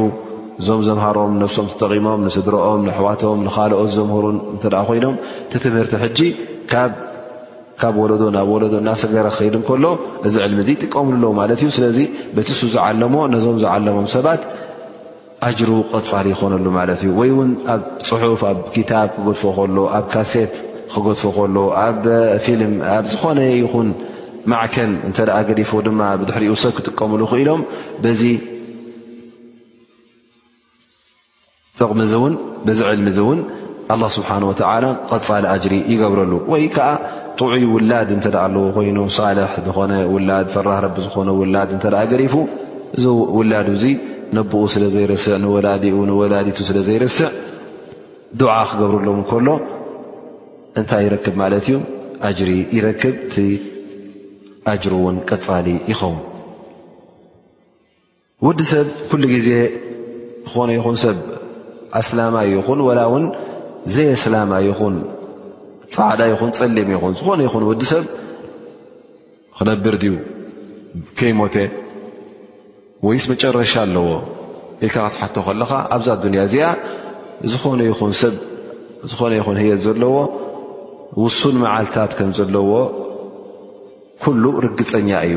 እዞም 0.63 0.81
ዘምሃሮም 0.89 1.35
ነፍሶም 1.43 1.67
ተጠቒሞም 1.75 2.23
ንስድሮኦም 2.29 2.81
ንኣሕዋቶም 2.89 3.39
ንካልኦ 3.47 3.81
ዘምህሩን 3.99 4.39
እንተ 4.55 4.65
ኮይኖም 4.89 5.15
ቲትምህርቲ 5.53 5.95
ሕጂ 6.05 6.19
ካብ 7.81 7.95
ወለዶ 8.03 8.23
ናብ 8.37 8.49
ወለዶ 8.55 8.75
ናሰገረ 8.87 9.27
ክከይድ 9.35 9.55
ከሎ 9.69 9.85
እዚ 10.29 10.35
ዕልሚ 10.47 10.61
ዚ 10.67 10.71
ይጥቀምሉ 10.77 11.15
ኣለዉ 11.23 11.31
ማለት 11.41 11.59
እዩ 11.65 11.69
ስለዚ 11.77 11.99
በቲ 12.37 12.49
እሱ 12.55 12.63
ዝዓለሞ 12.75 13.15
ነዞም 13.35 13.57
ዝዓለሞም 13.63 14.07
ሰባት 14.15 14.43
ኣጅሩ 15.49 15.71
ቀፃሊ 15.93 16.27
ይኮነሉ 16.35 16.67
ማለት 16.79 16.99
እዩ 17.05 17.11
ወይ 17.21 17.31
ውን 17.39 17.51
ኣብ 17.75 17.81
ፅሑፍ 18.09 18.43
ኣብ 18.51 18.59
ኪታብ 18.75 19.09
ክገድፎ 19.17 19.43
ከሎ 19.59 19.77
ኣብ 19.99 20.05
ካሴት 20.15 20.55
ክገድፎ 20.95 21.23
ከሎ 21.37 21.57
ኣብ 21.85 22.03
ፊልም 22.47 22.75
ኣብ 22.97 23.05
ዝኾነ 23.13 23.39
ይኹን 23.61 23.89
ማዕከን 24.53 24.93
እንተኣ 25.11 25.33
ገዲፎ 25.51 25.71
ድማ 25.87 26.01
ብድሕሪኡ 26.23 26.53
ሰብ 26.65 26.73
ክጥቀምሉክኢሎም 26.79 27.61
በዚ 28.05 28.23
ዕልሚ 32.91 33.09
ዚ 33.17 33.21
እውን 33.25 33.39
ኣ 33.93 33.95
ስብሓን 34.17 34.43
ወተዓላ 34.49 34.85
ቀፃሊ 35.13 35.45
ኣጅሪ 35.53 35.73
ይገብረሉ 35.93 36.33
ወይዓ 36.53 36.77
ጥዑይ 37.39 37.63
ውላድ 37.75 38.09
እንተ 38.17 38.27
ደኣ 38.35 38.43
ኣለዎ 38.49 38.63
ኮይኑ 38.77 38.99
ሳልሕ 39.19 39.53
ዝኾነ 39.67 39.93
ውላድ 40.15 40.47
ፈራህ 40.55 40.79
ረቢ 40.85 40.97
ዝኾነ 41.07 41.29
ውላድ 41.41 41.71
እተ 41.77 41.85
ገሪፉ 42.13 42.35
እዚ 42.97 43.05
ውላድ 43.39 43.69
እዙ 43.75 43.85
ነቦኡ 44.37 44.63
ስለ 44.75 44.85
ዘይርስዕ 44.95 45.35
ንወላዲኡ 45.43 45.97
ንወላዲቱ 46.11 46.59
ስለ 46.69 46.77
ዘይርስዕ 46.89 47.29
ድዓ 48.41 48.53
ክገብሩሉም 48.71 49.21
ከሎ 49.31 49.49
እንታይ 50.81 51.03
ይረክብ 51.07 51.35
ማለት 51.43 51.65
እዩ 51.69 51.77
ኣጅሪ 52.29 52.51
ይረክብ 52.77 53.17
ቲ 53.33 53.45
ኣጅሪ 54.73 54.93
እውን 55.01 55.17
ቀፃሊ 55.29 55.67
ይኸውን 55.91 56.19
ውዲ 58.47 58.59
ሰብ 58.73 58.87
ኩሉ 59.11 59.23
ግዜ 59.35 59.49
ዝኾነ 60.49 60.71
ይኹን 60.79 60.97
ሰብ 61.05 61.17
ኣስላማዩ 62.01 62.51
ይኹን 62.59 62.81
ወላ 62.89 63.01
እውን 63.11 63.25
ዘየ 63.95 64.09
ኣስላማ 64.17 64.53
ይኹን 64.69 64.95
ፃዕዳ 65.95 66.21
ይኹን 66.33 66.51
ፀሊም 66.59 66.89
ይኹን 66.95 67.13
ዝኾነ 67.19 67.41
ይኹን 67.47 67.63
ወዲ 67.71 67.83
ሰብ 67.93 68.05
ክነብር 69.59 69.95
ድዩ 70.03 70.13
ከይሞተ 71.19 71.57
ወይስ 73.07 73.25
መጨረሻ 73.33 73.73
ኣለዎ 73.87 74.07
ኢልካ 74.87 74.97
ክትሓቶ 75.13 75.37
ከለካ 75.47 75.73
ኣብዛ 75.97 76.09
ዱኒያ 76.25 76.41
እዚኣ 76.49 76.67
ዝኾነ 77.53 77.81
ይኹን 77.91 78.13
ሰብ 78.21 78.35
ዝኾነ 79.11 79.33
ይኹን 79.41 79.57
ህየት 79.63 79.81
ዘለዎ 79.87 80.15
ውሱን 81.23 81.57
መዓልታት 81.65 82.11
ከም 82.19 82.31
ዘለዎ 82.39 82.71
ኩሉ 84.23 84.43
ርግፀኛ 84.65 85.11
እዩ 85.27 85.37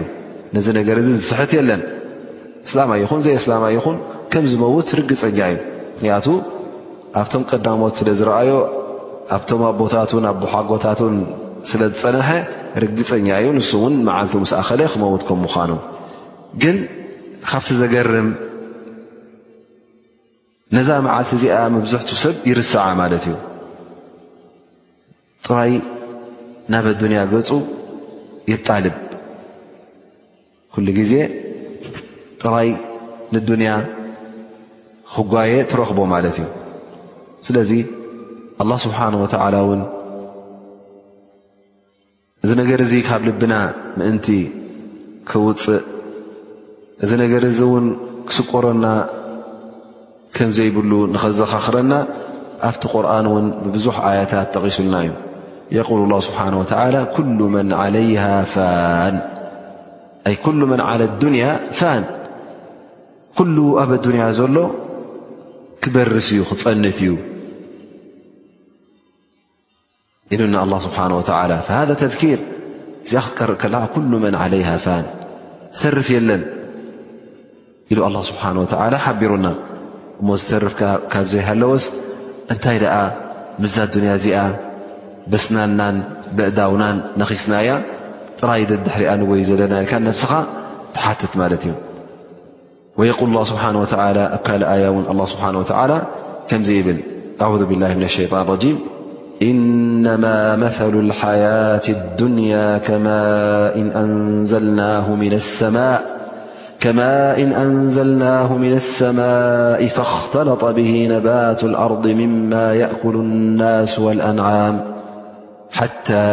ነዚ 0.56 0.68
ነገር 0.80 0.96
እዚ 1.02 1.10
ዝስሕት 1.20 1.52
የለን 1.58 1.82
እስላማ 2.68 2.92
ይኹን 3.04 3.22
ዘይ 3.26 3.36
እስላማ 3.42 3.66
ይኹን 3.78 3.98
ከም 4.34 4.44
ዝመውት 4.52 4.88
ርግፀኛ 5.00 5.40
እዩ 5.54 5.60
ምክንያቱ 5.96 6.26
ኣብቶም 7.20 7.44
ቀዳሞት 7.52 7.94
ስለ 8.00 8.08
ዝረአዮ 8.20 8.52
ኣብቶም 9.36 9.62
ኣቦታትን 9.70 10.26
ኣብ 10.32 10.38
ቦሓጎታትን 10.42 11.16
ስለ 11.70 11.82
ዝፀነሐ 11.94 12.30
ርግፀኛ 12.84 13.28
እዩ 13.42 13.48
ንሱ 13.58 13.70
እውን 13.80 13.96
መዓልቲ 14.08 14.34
ምስእኸእለ 14.44 14.82
ክመውት 14.94 15.22
ከም 15.28 15.40
ምዃኑ 15.46 15.72
ግን 16.62 16.78
ካብቲ 17.52 17.70
ዘገርም 17.82 18.30
ነዛ 20.76 20.90
መዓልቲ 21.08 21.32
እዚኣ 21.40 21.58
መብዝሕት 21.76 22.10
ሰብ 22.24 22.36
ይርስዓ 22.50 22.84
ማለት 23.02 23.24
እዩ 23.30 23.36
ጥራይ 25.48 25.74
ናብ 26.74 26.86
ኣዱንያ 26.94 27.22
ገፁ 27.34 27.50
የጣልብ 28.52 28.96
ኩሉ 30.74 30.88
ግዜ 31.00 31.14
ጥራይ 32.42 32.70
ንዱንያ 33.36 33.72
ክጓየ 35.16 35.54
ትረኽቦ 35.72 36.00
ማለት 36.14 36.36
እዩ 36.42 36.48
ስለዚ 37.48 37.72
ኣላه 38.62 38.78
ስብሓነ 38.86 39.14
ወተላ 39.24 39.56
ውን 39.68 39.82
እዚ 42.44 42.50
ነገር 42.62 42.80
ዚ 42.92 42.94
ካብ 43.08 43.22
ልብና 43.28 43.54
ምእንቲ 44.00 44.28
ክውፅእ 45.30 45.82
እዚ 47.04 47.12
ነገር 47.24 47.44
እዚ 47.52 47.60
ውን 47.74 47.86
ክስቆረና 48.30 48.86
ከም 50.36 50.50
ዘይብሉ 50.58 50.92
ንኸዘኻኽረና 51.14 51.94
ኣብቲ 52.70 52.84
ቁርን 52.94 53.26
ውን 53.34 53.48
ብብዙሕ 53.66 53.96
ኣያታት 54.10 54.48
ተቒሱልና 54.56 54.96
እዩ 55.08 55.12
የል 55.78 56.14
ስብሓን 56.28 56.54
ወተላ 56.62 56.96
ኩ 57.18 57.20
መን 57.56 57.68
ዓለይሃ 57.84 58.26
ፋን 58.54 59.16
ኣይ 60.30 60.36
ኩ 60.48 60.56
መን 60.72 60.82
ዓ 60.90 60.92
ዱንያ 61.24 61.46
ፋን 61.82 62.04
ኩሉ 63.38 63.58
ኣብ 63.82 63.92
ኣዱንያ 64.00 64.26
ዘሎ 64.40 64.56
ክበርስ 65.84 66.28
እዩ 66.34 66.42
ክፀንት 66.50 66.98
እዩ 67.04 67.14
ኢሉ 70.32 70.42
الله 70.66 70.80
ስብሓه 70.86 71.08
و 71.18 71.22
فهذا 71.68 71.94
ተذር 72.00 72.40
እዚኣ 73.06 73.20
ክትቀርእ 73.28 73.58
ከለ 73.62 73.76
ኩل 73.94 74.04
መن 74.24 74.36
علይه 74.44 74.70
ፋን 74.86 75.06
ሰርፍ 75.82 76.08
የለን 76.16 76.42
ኢሉ 77.92 78.00
الله 78.10 78.22
ስብሓه 78.32 78.50
و 78.62 78.64
ሓቢሩና 79.06 79.48
እሞ 80.22 80.28
ዝሰርፍካብ 80.40 81.26
ዘይሃለወስ 81.34 81.84
እንታይ 82.54 82.78
ኣ 82.94 82.98
ምዛ 83.62 83.76
ንያ 84.04 84.12
እዚኣ 84.20 84.38
በስናናን 85.32 85.96
ብእዳውናን 86.38 86.98
ነኺስናያ 87.20 87.70
ጥራ 88.40 88.50
ድድሕሪኣ 88.70 89.12
ንይ 89.22 89.42
ዘለና 89.50 89.74
ል 89.90 90.04
ነفስኻ 90.10 90.32
ተሓትት 90.96 91.34
ማለት 91.42 91.62
እዩ 91.68 91.74
ويقል 93.00 93.30
اه 93.40 93.46
ስብه 93.52 93.62
ኣ 93.68 93.74
ኣያ 94.74 94.86
له 95.20 95.26
ስه 95.32 95.42
و 95.60 95.74
ከምዚይ 96.50 96.80
ብል 96.88 97.00
أعذ 97.44 97.62
ብله 97.72 97.92
م 98.00 98.02
الሸيጣن 98.10 98.44
ر 98.52 98.62
إنما 99.44 100.56
مثل 100.56 100.96
الحياة 101.00 101.82
الدنيا 101.90 102.78
كما 102.78 103.22
إن 107.38 107.52
أنزلناه 107.52 108.54
من 108.54 108.74
السماء 108.74 109.88
فاختلط 109.88 110.66
به 110.66 111.08
نبات 111.12 111.64
الأرض 111.64 112.08
مما 112.08 112.74
يأكل 112.74 113.16
الناس 113.16 114.00
والأنعام 114.00 114.80
حتى 115.72 116.24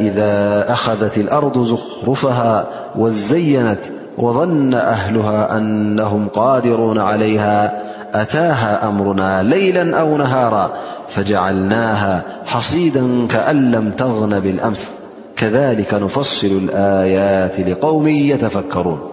إذا 0.00 0.64
أخذت 0.72 1.18
الأرض 1.18 1.62
زخرفها 1.64 2.66
وازينت 2.96 3.78
وظن 4.18 4.74
أهلها 4.74 5.56
أنهم 5.56 6.28
قادرون 6.28 6.98
عليها 6.98 7.82
أتاها 8.14 8.88
أمرنا 8.88 9.42
ليلا 9.42 10.00
أو 10.00 10.16
نهارا 10.16 10.70
فجعلناها 11.08 12.24
حصيدا 12.46 13.26
كأن 13.26 13.70
لم 13.72 13.90
تغن 13.90 14.40
بالأمس 14.40 14.92
كذلك 15.36 15.94
نفصل 15.94 16.46
الآيات 16.46 17.60
لقوم 17.60 18.08
يتفكرون 18.08 19.08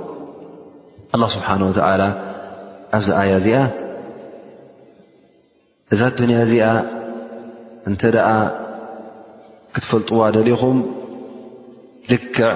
الله 1.15 1.27
سبحانه 1.29 1.67
وتعلى 1.67 2.13
ኣዚ 2.95 3.09
آي 3.21 3.31
ዚ 3.45 3.49
እذ 5.93 6.01
ادني 6.07 6.35
ዚኣ 6.51 6.85
እ 7.91 8.21
كتፈلጥو 9.75 10.21
دلኹم 10.35 10.77
لكع 12.11 12.51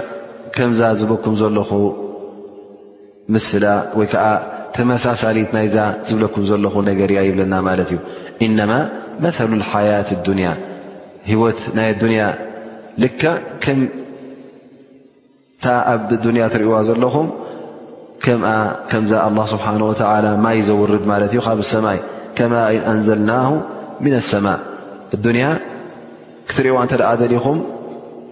كم 0.55 0.71
ዝبكم 0.99 1.33
ዘلخ 1.41 1.69
مل 3.33 3.67
ዓ 3.99 4.05
ተمሳሳل 4.77 5.37
ይ 5.41 5.45
ዝبكم 6.09 6.39
ل 6.65 6.67
ن 6.87 7.19
يبና 8.43 8.63
እ 8.65 8.79
መث 9.23 9.39
ሓያት 9.71 10.09
ዱንያ 10.27 10.49
ሂወት 11.29 11.59
ናይ 11.77 11.89
ዱንያ 12.01 12.21
ልካ 13.03 13.21
ከምታ 13.63 13.93
ኣብንያ 15.93 16.43
ትሪእዋ 16.55 16.75
ዘለኹም 16.89 17.27
ከ 18.23 18.35
ከዛ 18.91 19.11
ه 19.25 19.43
ስብሓه 19.51 19.75
ማይ 20.45 20.57
ዘውርድ 20.67 21.03
ማለት 21.11 21.31
እዩ 21.33 21.39
ካብ 21.47 21.59
ሰማይ 21.73 21.99
ከማ 22.37 22.53
ኣንዘልናه 22.91 23.49
ምን 24.03 24.13
ኣሰማ 24.21 24.47
ንያ 25.37 25.45
ክትሪእዋ 26.49 26.77
እተ 26.87 26.93
ደ 27.01 27.03
ዘሊኹም 27.21 27.57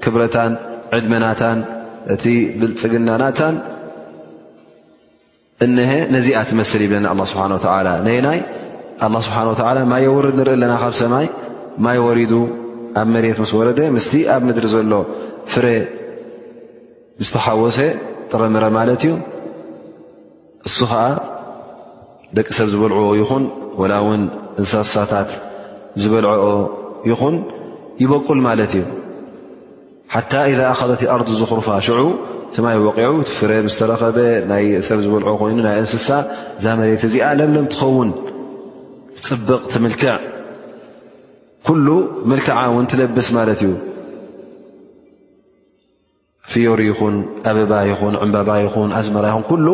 ክብረታን 0.03 0.51
ዕድመናታን 0.97 1.59
እቲ 2.13 2.23
ብልፅግናናታን 2.59 3.55
እሀ 5.65 5.91
ነዚኣ 6.15 6.39
ትመስል 6.49 6.81
ይብለና 6.85 7.21
ስብሓ 7.31 7.43
ላ 7.87 7.91
ይናይ 8.17 8.39
ኣላ 9.05 9.15
ስብሓን 9.25 9.47
ወተዓላ 9.51 9.77
ማ 9.93 9.97
የወርድ 10.03 10.37
ንሪኢ 10.39 10.49
ኣለና 10.55 10.73
ካብ 10.83 10.93
ሰማይ 10.99 11.25
ማይ 11.85 11.97
ወሪዱ 12.05 12.31
ኣብ 12.99 13.07
መሬት 13.15 13.37
ምስ 13.43 13.51
ወረደ 13.57 13.79
ምስቲ 13.95 14.13
ኣብ 14.33 14.41
ምድሪ 14.47 14.67
ዘሎ 14.73 14.93
ፍረ 15.53 15.65
ምስተሓወሰ 17.21 17.77
ጥረምረ 18.31 18.65
ማለት 18.77 19.01
እዩ 19.07 19.13
እሱ 20.69 20.77
ከዓ 20.91 21.01
ደቂ 22.37 22.47
ሰብ 22.59 22.67
ዝበልዕዎ 22.73 23.11
ይኹን 23.21 23.43
ወላ 23.81 23.93
ውን 24.07 24.23
እንስሳታት 24.61 25.31
ዝበልዐኦ 26.03 26.47
ይኹን 27.11 27.35
ይበቁል 28.03 28.39
ማለት 28.47 28.73
እዩ 28.79 28.83
ሓታ 30.13 30.33
ኢዛ 30.53 30.59
ኣኸለቲ 30.73 31.03
ኣር 31.13 31.21
ዝኽርፋ 31.41 31.67
ሽዑ 31.89 31.99
ስማይ 32.55 32.75
ወቂዑ 32.87 33.13
ፍረ 33.37 33.51
ምስተረኸበ 33.67 34.17
ናይ 34.53 34.65
ሰብ 34.89 34.99
ዝበልዕ 35.05 35.29
ኮይኑ 35.43 35.59
ናይ 35.67 35.77
እንስሳ 35.83 36.09
እዛ 36.59 36.65
መሬት 36.81 37.03
እዚኣ 37.09 37.27
ለምለም 37.39 37.65
ትኸውን 37.75 38.09
ትፅብቕ 39.21 39.49
ትምልክዕ 39.73 40.15
ኩሉ 41.67 41.87
ምልክዓ 42.29 42.57
እውን 42.69 42.85
ትለብስ 42.91 43.27
ማለት 43.37 43.59
እዩ 43.65 43.71
ፍዮሩ 46.51 46.79
ይኹን 46.89 47.15
ኣበባ 47.49 47.71
ይኹን 47.91 48.15
ዕምበባ 48.23 48.49
ይኹን 48.65 48.89
ኣዝመራ 48.99 49.25
ይኹን 49.31 49.43
ኩሉ 49.51 49.67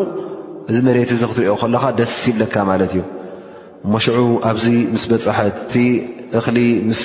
እዚ 0.70 0.78
መሬት 0.88 1.10
እዚ 1.16 1.22
ክትሪኦ 1.32 1.54
ከለካ 1.62 1.86
ደስ 2.00 2.14
ይብለካ 2.30 2.56
ማለት 2.72 2.92
እዩ 2.94 3.02
ሞሽዑ 3.94 4.20
ኣብዚ 4.52 4.66
ምስ 4.94 5.04
በፃሐት 5.12 5.56
እቲ 5.66 5.74
እኽሊ 6.40 6.58
ምስ 6.90 7.02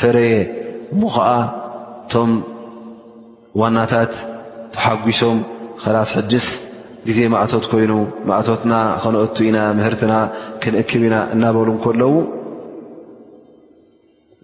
ፈረየ 0.00 0.32
ሙ 1.00 1.10
ከዓ 1.14 1.28
ቶም 2.12 2.30
ዋናታት 3.62 4.12
ተሓጒሶም 4.76 5.38
ከላስ 5.82 6.10
ሕድስ 6.18 6.48
ግዜ 7.08 7.18
ማእቶት 7.32 7.64
ኮይኑ 7.72 7.92
ማእቶትና 8.28 8.72
ከነአቱ 9.02 9.36
ኢና 9.48 9.58
ምህርትና 9.78 10.12
ክንእክብ 10.66 11.02
ኢና 11.08 11.16
እናበሉ 11.34 11.68
ከለዉ 11.82 12.12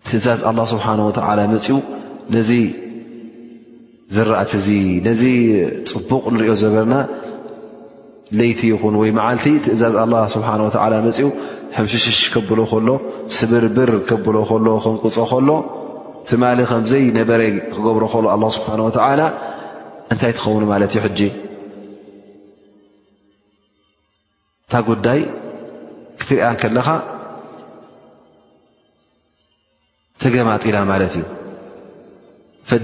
ትእዛዝ 0.08 0.40
ኣላ 0.50 0.58
ስብሓን 0.72 1.00
ወዓላ 1.04 1.40
መፅኡ 1.52 1.74
ነዚ 2.34 2.50
ዝራእት 4.16 4.52
እዚ 4.58 4.68
ነዚ 5.06 5.22
ፅቡቕ 5.92 6.22
ንሪኦ 6.34 6.54
ዘበለና 6.62 6.94
ለይቲ 8.40 8.60
ይኹን 8.72 8.94
ወይ 9.00 9.10
መዓልቲ 9.18 9.46
ትእዛዝ 9.64 9.96
ኣ 10.04 10.04
ስብሓና 10.36 10.60
ወላ 10.68 10.92
መፅኡ 11.08 11.28
ሕምሽሽሽ 11.78 12.20
ከብሎ 12.36 12.60
ከሎ 12.74 12.88
ስብርብር 13.38 13.92
ከብሎ 14.12 14.36
ከሎ 14.52 14.66
ከንቁፆ 14.86 15.16
ከሎ 15.32 15.50
ትማ 16.30 16.44
ከምዘይ 16.70 17.04
ነበረይ 17.20 17.52
ክገብሮ 17.74 18.04
ከሉ 18.16 18.24
ኣላ 18.36 18.44
ስብሓን 18.60 18.80
ወተዓላ 18.88 19.20
እንታይ 20.12 20.32
ትኸውኑ 20.38 20.62
ማለት 20.72 20.90
እዩ 20.96 21.00
ሕጂ 21.08 21.20
እንታ 24.64 24.72
ጉዳይ 24.90 25.20
ክትሪአን 26.22 26.56
ከለኻ 26.62 26.88
ተገማጢላ 30.22 30.76
ማለት 30.90 31.14
እዩ 31.18 31.24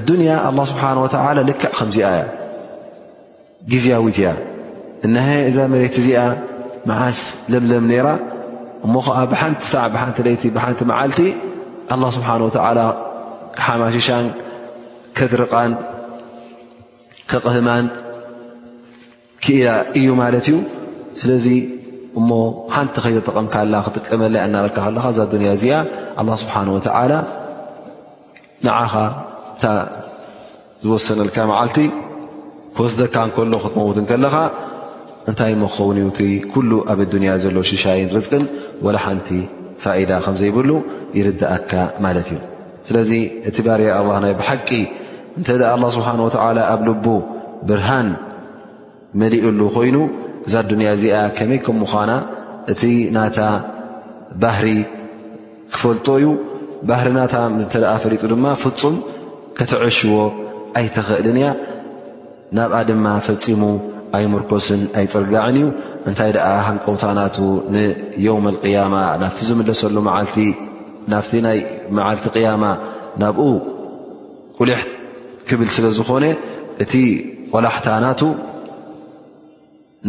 ዱንያ 0.09 0.31
ه 0.47 0.65
ስብሓንه 0.71 1.01
ወተላ 1.05 1.27
ልክዕ 1.51 1.71
ከምዚኣ 1.79 2.07
እያ 2.15 2.19
ግዜያዊት 3.73 4.17
እያ 4.21 4.29
እናሃ 5.07 5.29
እዛ 5.51 5.59
መሬት 5.73 5.95
እዚኣ 6.01 6.21
መዓስ 6.91 7.21
ለምለም 7.53 7.85
ነራ 7.93 8.09
እሞ 8.87 8.95
ከዓ 9.07 9.19
ብሓንቲ 9.33 9.63
ሰዕ 9.71 9.85
ብሓንቲ 9.95 10.17
ለይቲ 10.27 10.43
ብሓንቲ 10.57 10.79
መዓልቲ 10.91 11.21
ኣه 11.95 12.01
ስብሓን 12.17 12.41
ወተላ 12.49 12.79
ክሓማሽሻን 13.57 14.27
ከድርቃን 15.17 15.73
ከቕህማን 17.31 17.87
ክእላ 19.45 19.69
እዩ 20.01 20.09
ማለት 20.23 20.45
እዩ 20.51 20.57
ስለዚ 21.21 21.47
እሞ 22.19 22.31
ሓንቲ 22.75 22.95
ከይተጠቐምካላ 23.05 23.75
ክጥቀመለ 23.87 24.35
እናበልካ 24.47 24.77
ከለካ 24.85 25.05
እዛ 25.15 25.19
ዱንያ 25.35 25.49
እዚኣ 25.59 25.75
ኣላ 26.21 26.35
ስብሓን 26.43 26.69
ወተዓላ 26.77 27.13
ንዓኻ 28.67 28.95
እታ 29.55 29.65
ዝወሰነልካ 30.85 31.37
መዓልቲ 31.51 31.79
ክወስደካ 32.77 33.15
ንከሎ 33.29 33.53
ክትመውትን 33.65 34.07
ከለኻ 34.11 34.35
እንታይ 35.31 35.55
ሞ 35.63 35.65
ክኸውንዩ 35.73 36.05
እቲ 36.13 36.21
ኩሉ 36.53 36.71
ኣብ 36.93 37.01
ዱንያ 37.15 37.31
ዘሎ 37.45 37.57
ሽሻይን 37.71 38.09
ርዝቅን 38.17 38.45
ወላ 38.85 38.97
ሓንቲ 39.07 39.29
ፋኢዳ 39.83 40.13
ከም 40.25 40.37
ዘይብሉ 40.41 40.71
ይርዳእካ 41.19 41.73
ማለት 42.05 42.29
እዩ 42.35 42.39
ስለዚ 42.87 43.11
ቲ 43.57 43.65
ባር 43.67 43.81
ኣናይ 44.17 44.35
ብሓቂ 44.41 44.69
እንተ 45.39 45.49
ስብሓን 45.97 46.21
ወዓላ 46.27 46.59
ኣብ 46.73 46.81
ልቡ 46.89 47.07
ብርሃን 47.69 48.09
መሊኡሉ 49.21 49.61
ኮይኑ 49.77 49.97
እዛ 50.47 50.55
ኣድንያ 50.65 50.89
እዚኣ 50.97 51.17
ከመይ 51.37 51.59
ከምዃና 51.67 52.13
እቲ 52.73 52.83
ናታ 53.17 53.39
ባህሪ 54.43 54.67
ክፈልጦ 55.75 56.07
እዩ 56.19 56.27
ባህሪ 56.89 57.09
ናታ 57.19 57.35
ተደኣ 57.73 57.93
ፈሪጡ 58.03 58.23
ድማ 58.33 58.47
ፍፁም 58.63 58.97
ከተዐሽዎ 59.59 60.15
ኣይትኽእልን 60.81 61.39
እያ 61.41 61.47
ናብኣ 62.57 62.77
ድማ 62.89 63.07
ፈፂሙ 63.29 63.63
ኣይምርኮስን 64.17 64.83
ኣይፅርጋዕን 64.99 65.57
እዩ 65.61 65.67
እንታይ 66.09 66.31
ደኣ 66.37 66.47
ሃንቀውታናቱ 66.67 67.37
ንየውም 67.75 68.47
ቅያማ 68.65 68.95
ናብቲ 69.23 69.39
ዝምለሰሉ 69.49 69.97
ዓ 70.19 70.21
ናቲ 71.13 71.31
ናይ 71.47 71.59
መዓልቲ 71.97 72.27
ቅያማ 72.37 72.65
ናብኡ 73.23 73.45
ቁልሕ 74.59 74.81
ክብል 75.49 75.69
ስለ 75.75 75.87
ዝኾነ 75.99 76.25
እቲ 76.85 76.93
ቆላሕታናቱ 77.53 78.21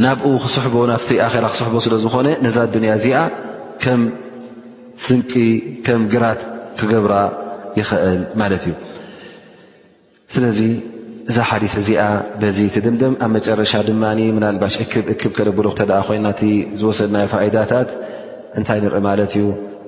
ናብኡ 0.03 0.31
ክስሕቦ 0.43 0.75
ናፍቲ 0.89 1.09
ኣራ 1.27 1.45
ክስሕቦ 1.53 1.75
ስለ 1.85 1.93
ዝኾነ 2.05 2.27
ነዛ 2.45 2.57
ድንያ 2.73 2.91
እዚኣ 2.99 3.17
ከም 3.83 4.01
ስንቂ 5.05 5.31
ከም 5.85 6.01
ግራት 6.13 6.41
ክገብራ 6.79 7.13
ይኽእል 7.79 8.21
ማለት 8.41 8.63
እዩ 8.67 8.73
ስለዚ 10.33 10.59
እዛ 11.29 11.37
ሓዲስ 11.49 11.73
እዚኣ 11.81 12.01
በዚ 12.41 12.57
እቲ 12.69 12.75
ድምደም 12.85 13.13
ኣብ 13.25 13.29
መጨረሻ 13.37 13.71
ድማ 13.87 14.03
ምናልባሽ 14.37 14.75
እክብ 14.85 15.05
እክብ 15.13 15.31
ከለብሉክ 15.37 15.75
ተደ 15.79 15.91
ኮይናእቲ 16.07 16.41
ዝወሰድናዮ 16.79 17.25
ፋኢዳታት 17.33 17.89
እንታይ 18.59 18.79
ንርኢ 18.83 19.01
ማለት 19.09 19.31
እዩ 19.39 19.45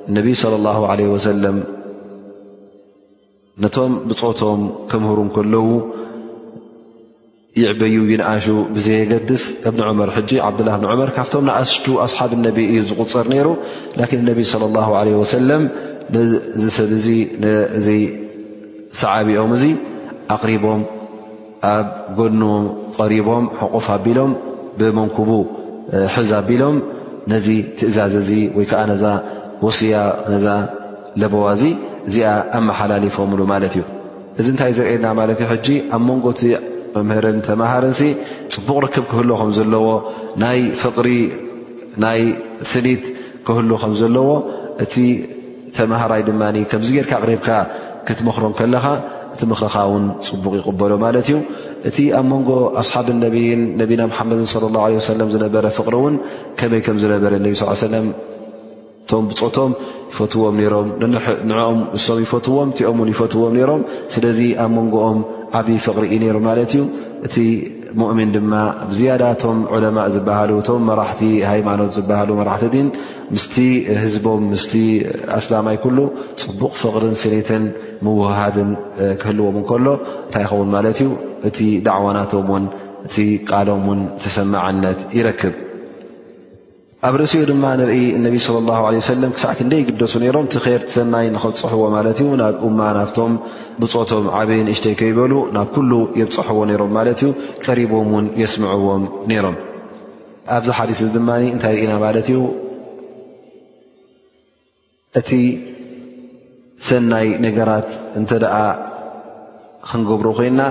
እነቢይ 0.10 0.36
ስለ 0.43 0.54
ላ 0.66 0.78
ለ 0.99 1.10
ወሰለም 1.16 1.58
ነቶም 3.64 3.93
ብፆቶም 4.10 4.62
ከምህሩ 4.89 5.20
ከለዉ 5.38 5.64
ይዕበዩ 7.60 7.95
ይንኣሹ 8.10 8.45
ብዘየገድስ 8.76 9.43
እብኒ 9.70 9.82
መር 9.99 10.10
ሕጂ 10.18 10.30
ዓብድላه 10.47 10.76
ዑመር 10.91 11.10
ካብቶም 11.16 11.43
ንኣስቱ 11.49 11.86
ኣስሓብ 12.06 12.32
ነቢ 12.47 12.58
እዩ 12.72 12.78
ዝቁፅር 12.89 13.26
ነይሩ 13.34 13.47
ላን 13.99 14.22
ነቢ 14.28 14.39
صለ 14.52 14.76
ه 14.86 14.89
ወሰለም 15.22 15.64
ዚ 16.62 16.64
ሰብ 16.78 16.91
ሰዓቢኦም 19.02 19.52
እዚ 19.58 19.64
ኣቅሪቦም 20.36 20.82
ኣብ 21.74 21.86
ጎኖዎም 22.18 22.66
ቀሪቦም 22.99 23.43
ሕቁፍ 23.60 23.86
ኣቢሎም 23.97 24.32
ብመንኩቡ 24.80 25.30
ሕዚ 26.16 26.30
ኣቢሎም 26.41 26.76
ነዚ 27.32 27.47
ትእዛዝ 27.78 28.16
ዚ 28.30 28.34
ወይ 28.58 28.66
ከዓ 28.72 28.82
ነዛ 28.91 29.04
ወስያ 29.66 29.95
ዛ 30.45 30.58
ለበዋ 31.22 31.45
ዚ 31.62 31.64
እዚኣ 32.10 32.32
ኣመሓላሊፎምሉ 32.60 33.39
ማለት 33.54 33.74
እዩ 33.78 33.84
እዚ 34.39 34.47
ንታይ 34.56 34.72
ዝርእና 34.78 35.06
ማለት 35.20 35.39
እ 35.45 35.47
ሕጂ 35.54 35.68
ኣብ 35.95 36.02
መንጎ 36.10 36.26
መምህርን 36.96 37.38
ተማሃርን 37.48 37.94
ፅቡቕ 38.54 38.76
ርክብ 38.86 39.06
ክህሎ 39.12 39.30
ከም 39.42 39.52
ዘለዎ 39.58 39.88
ናይ 40.44 40.60
ፍሪ 40.82 41.08
ናይ 42.04 42.22
ስኒት 42.72 43.04
ክህሉ 43.48 43.70
ከምዘለዎ 43.84 44.30
እቲ 44.86 44.96
ተመሃራይ 45.78 46.22
ድማ 46.30 46.42
ከምዚ 46.72 46.89
ጌርካ 46.98 47.12
ኣቅሪብካ 47.20 47.48
ክትመክሮም 48.08 48.54
ከለካ 48.60 48.86
እቲ 49.34 49.42
ምክርኻ 49.52 49.76
ውን 49.92 50.06
ፅቡቕ 50.30 50.54
ይቕበሎ 50.60 50.94
ማለት 51.06 51.28
እዩ 51.32 51.38
እቲ 51.89 51.98
ኣብ 52.18 52.26
መንጎ 52.32 52.50
ኣስሓብን 52.82 53.20
ነቢና 53.82 54.02
ሓመድ 54.18 54.39
ለ 54.64 54.72
ላ 54.76 54.88
ለ 54.96 55.06
ሰለም 55.10 55.30
ዝነበረ 55.36 55.66
ፍቅሪ 55.78 55.94
እውን 56.02 56.16
ከመይ 56.62 56.82
ከም 56.88 56.98
ዝነበረ 57.04 57.32
ነቢ 57.46 57.54
ስ 57.62 57.86
ለም 57.96 58.08
እቶም 59.04 59.26
ብፆቶም 59.30 59.72
ይፈትዎም 60.12 60.56
ነሮም 60.64 60.89
ንዕኦም 61.50 61.80
እሶም 61.98 62.20
ይፈትዎም 62.26 62.70
እቲኦምውን 62.74 63.10
ይፈትዎም 63.14 63.56
ሮም 63.70 63.82
ስለዚ 64.16 64.39
ኣብ 64.66 64.70
መንጎኦም 64.78 65.20
ዓብይ 65.60 65.78
ፍቕሪ 65.86 66.04
እዩ 66.14 66.18
ነይሩ 66.24 66.38
ማለት 66.49 66.72
እዩ 66.76 66.82
እቲ 67.28 67.36
ሙእሚን 67.99 68.30
ድማ 68.36 68.52
ዝያዳቶም 68.97 69.58
ዕለማ 69.76 69.97
ዝበሃሉ 70.14 70.52
እቶም 70.62 70.84
መራሕቲ 70.89 71.24
ሃይማኖት 71.52 71.89
ዝበሃሉ 71.97 72.30
መራሕቲ 72.39 72.68
ድን 72.76 72.88
ምስቲ 73.36 73.56
ህዝቦም 74.04 74.43
ምስቲ 74.54 74.74
ኣስላማይ 75.38 75.78
ኩሉ 75.86 75.97
ፅቡቕ 76.43 76.72
ፍቕሪን 76.84 77.16
ስኔትን 77.24 77.66
ምውሃድን 78.08 78.72
ክህልዎም 79.24 79.58
ንከሎ 79.62 79.88
እንታይ 80.22 80.43
ይኸውን 80.47 80.72
ማለት 80.76 81.02
እዩ 81.06 81.10
እቲ 81.49 81.60
ዳዕዋናቶም 81.88 82.47
ውን 82.54 82.66
እቲ 83.10 83.18
ቃሎም 83.52 83.84
ውን 83.89 84.02
ተሰማዓነት 84.24 84.99
ይረክብ 85.20 85.56
ኣብ 87.08 87.16
ርእሲኡ 87.20 87.43
ድማ 87.49 87.66
ንርኢ 87.80 87.93
እነቢ 88.16 88.36
ስለ 88.45 88.56
ላ 88.66 88.72
ለ 88.95 88.97
ሰለም 89.08 89.32
ክሳዕ 89.36 89.52
ክንደይ 89.60 89.80
ግደሱ 89.88 90.14
ነይሮም 90.24 90.45
እቲ 90.49 90.56
ከር 90.66 90.82
ቲሰናይ 90.89 91.28
ንኸብፅሕዎ 91.36 91.84
ማለት 91.95 92.18
እዩ 92.24 92.28
ናብ 92.41 92.56
እማ 92.68 92.80
ናብቶም 92.97 93.32
ብፆቶም 93.82 94.26
ዓበይ 94.39 94.62
ንእሽተይ 94.68 94.95
ከይበሉ 94.99 95.34
ናብ 95.56 95.68
ኩሉ 95.76 95.91
የብፅሕዎ 96.20 96.60
ነይሮም 96.72 96.91
ማለት 96.97 97.20
እዩ 97.24 97.32
ቀሪቦም 97.66 98.12
ውን 98.18 98.28
የስምዐዎም 98.41 99.04
ነይሮም 99.32 99.58
ኣብዚ 100.58 100.70
ሓዲስ 100.80 100.99
እዚ 101.06 101.10
ድማ 101.18 101.30
እንታይ 101.56 101.76
ርኢና 101.80 101.95
ማለት 102.06 102.28
እዩ 102.34 102.39
እቲ 105.22 105.30
ሰናይ 106.89 107.28
ነገራት 107.47 107.89
እንተ 108.22 108.32
ደኣ 108.45 108.56
ክንገብሮ 109.91 110.28
ኮይና 110.39 110.62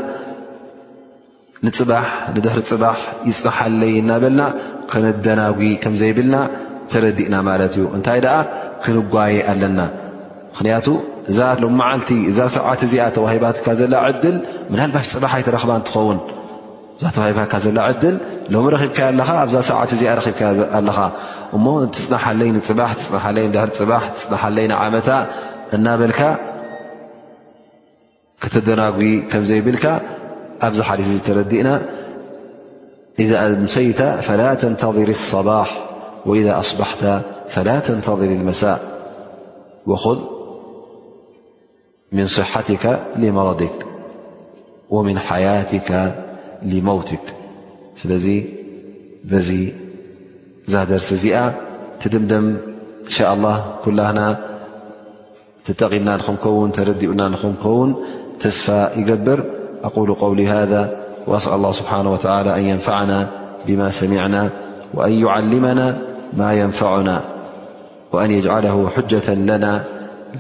ንፅባ 1.67 1.93
ንድሕሪ 2.35 2.61
ፅባሕ 2.75 2.99
ይፅሓለይ 3.31 3.91
እናበልና 4.01 4.43
ክንደናጉ 4.93 5.61
ከም 5.83 5.95
ዘይብልና 6.01 6.37
ተረዲእና 6.93 7.35
ማለት 7.49 7.73
እዩ 7.77 7.85
እንታይ 7.97 8.21
ደኣ 8.25 8.37
ክንጓይ 8.85 9.35
ኣለና 9.51 9.81
ምክንያቱ 10.53 10.87
እ 11.33 11.35
ሎም 11.63 11.75
መዓልቲ 11.81 12.11
እዛ 12.31 12.39
ሰብዓት 12.57 12.81
እዚኣ 12.87 13.03
ተዋሂባትካ 13.17 13.67
ዘላ 13.81 13.95
ዕድል 14.13 14.37
ምናልባሽ 14.73 15.07
ፅባሓይት 15.15 15.49
ረክባ 15.57 15.71
እንትኸውን 15.81 16.19
እዛ 16.99 17.05
ተዋሂብትካ 17.17 17.55
ዘላ 17.67 17.79
ዕድል 17.93 18.17
ሎሚ 18.55 18.65
ረብካ 18.75 18.99
ኣለካ 19.13 19.31
ኣብዛ 19.45 19.57
ሰብዓት 19.69 19.91
እዚኣ 19.97 20.13
ረብካ 20.21 20.41
ኣለካ 20.79 20.99
እሞ 21.57 21.67
ትፅናሓለይንፅባፅናሓለይድር 21.95 23.69
ፅባ 23.81 23.93
ትፅናሓለይንዓመታ 24.17 25.09
እናበልካ 25.77 26.21
ክተደናጉ 28.43 29.01
ከምዘይብልካ 29.31 29.87
ኣብዚ 30.67 30.79
ሓሊት 30.89 31.09
እ 31.15 31.19
ተረዲእና 31.27 31.69
إذا 33.21 33.47
أمسيت 33.47 34.03
فلا 34.03 34.55
تنتظر 34.55 35.09
الصباح 35.09 35.87
وإذا 36.27 36.59
أصبحت 36.59 37.05
فلا 37.49 37.79
تنتظر 37.81 38.25
المساء 38.25 38.81
وخذ 39.87 40.19
من 42.13 42.27
صحتك 42.27 43.01
لمرضك 43.17 43.87
ومن 44.91 45.19
حياتك 45.19 46.15
لموتك 46.63 47.23
ي 48.05 49.73
درسزئ 50.75 51.37
تدمدم 52.01 52.57
إن 53.05 53.11
شاء 53.11 53.35
الله 53.35 53.57
كلهنا 53.85 54.27
تتقي 55.67 55.97
انانكون 55.97 56.73
تردنانكون 56.73 57.89
تسفى 58.41 58.91
يجبر 58.97 59.39
أقول 59.85 60.15
قول 60.15 60.41
هذا 60.41 61.10
وأسأل 61.27 61.53
الله 61.53 61.73
سبحانه 61.73 62.13
وتعالى 62.13 62.55
أن 62.57 62.61
ينفعنا 62.63 63.31
بما 63.67 63.91
سمعنا 63.91 64.51
وأن 64.95 65.13
يعلمنا 65.27 65.99
ما 66.33 66.55
ينفعنا 66.61 67.23
وأن 68.13 68.31
يجعله 68.31 68.91
حجة 68.97 69.35
لنا 69.35 69.85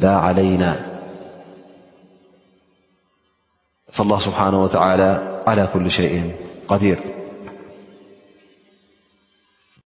لا 0.02 0.16
علينا 0.16 0.74
فالله 3.92 4.18
سبحانه 4.18 4.62
وتعالى 4.62 5.22
على 5.46 5.68
كل 5.74 5.90
شيء 5.90 6.32
قدير 6.68 7.19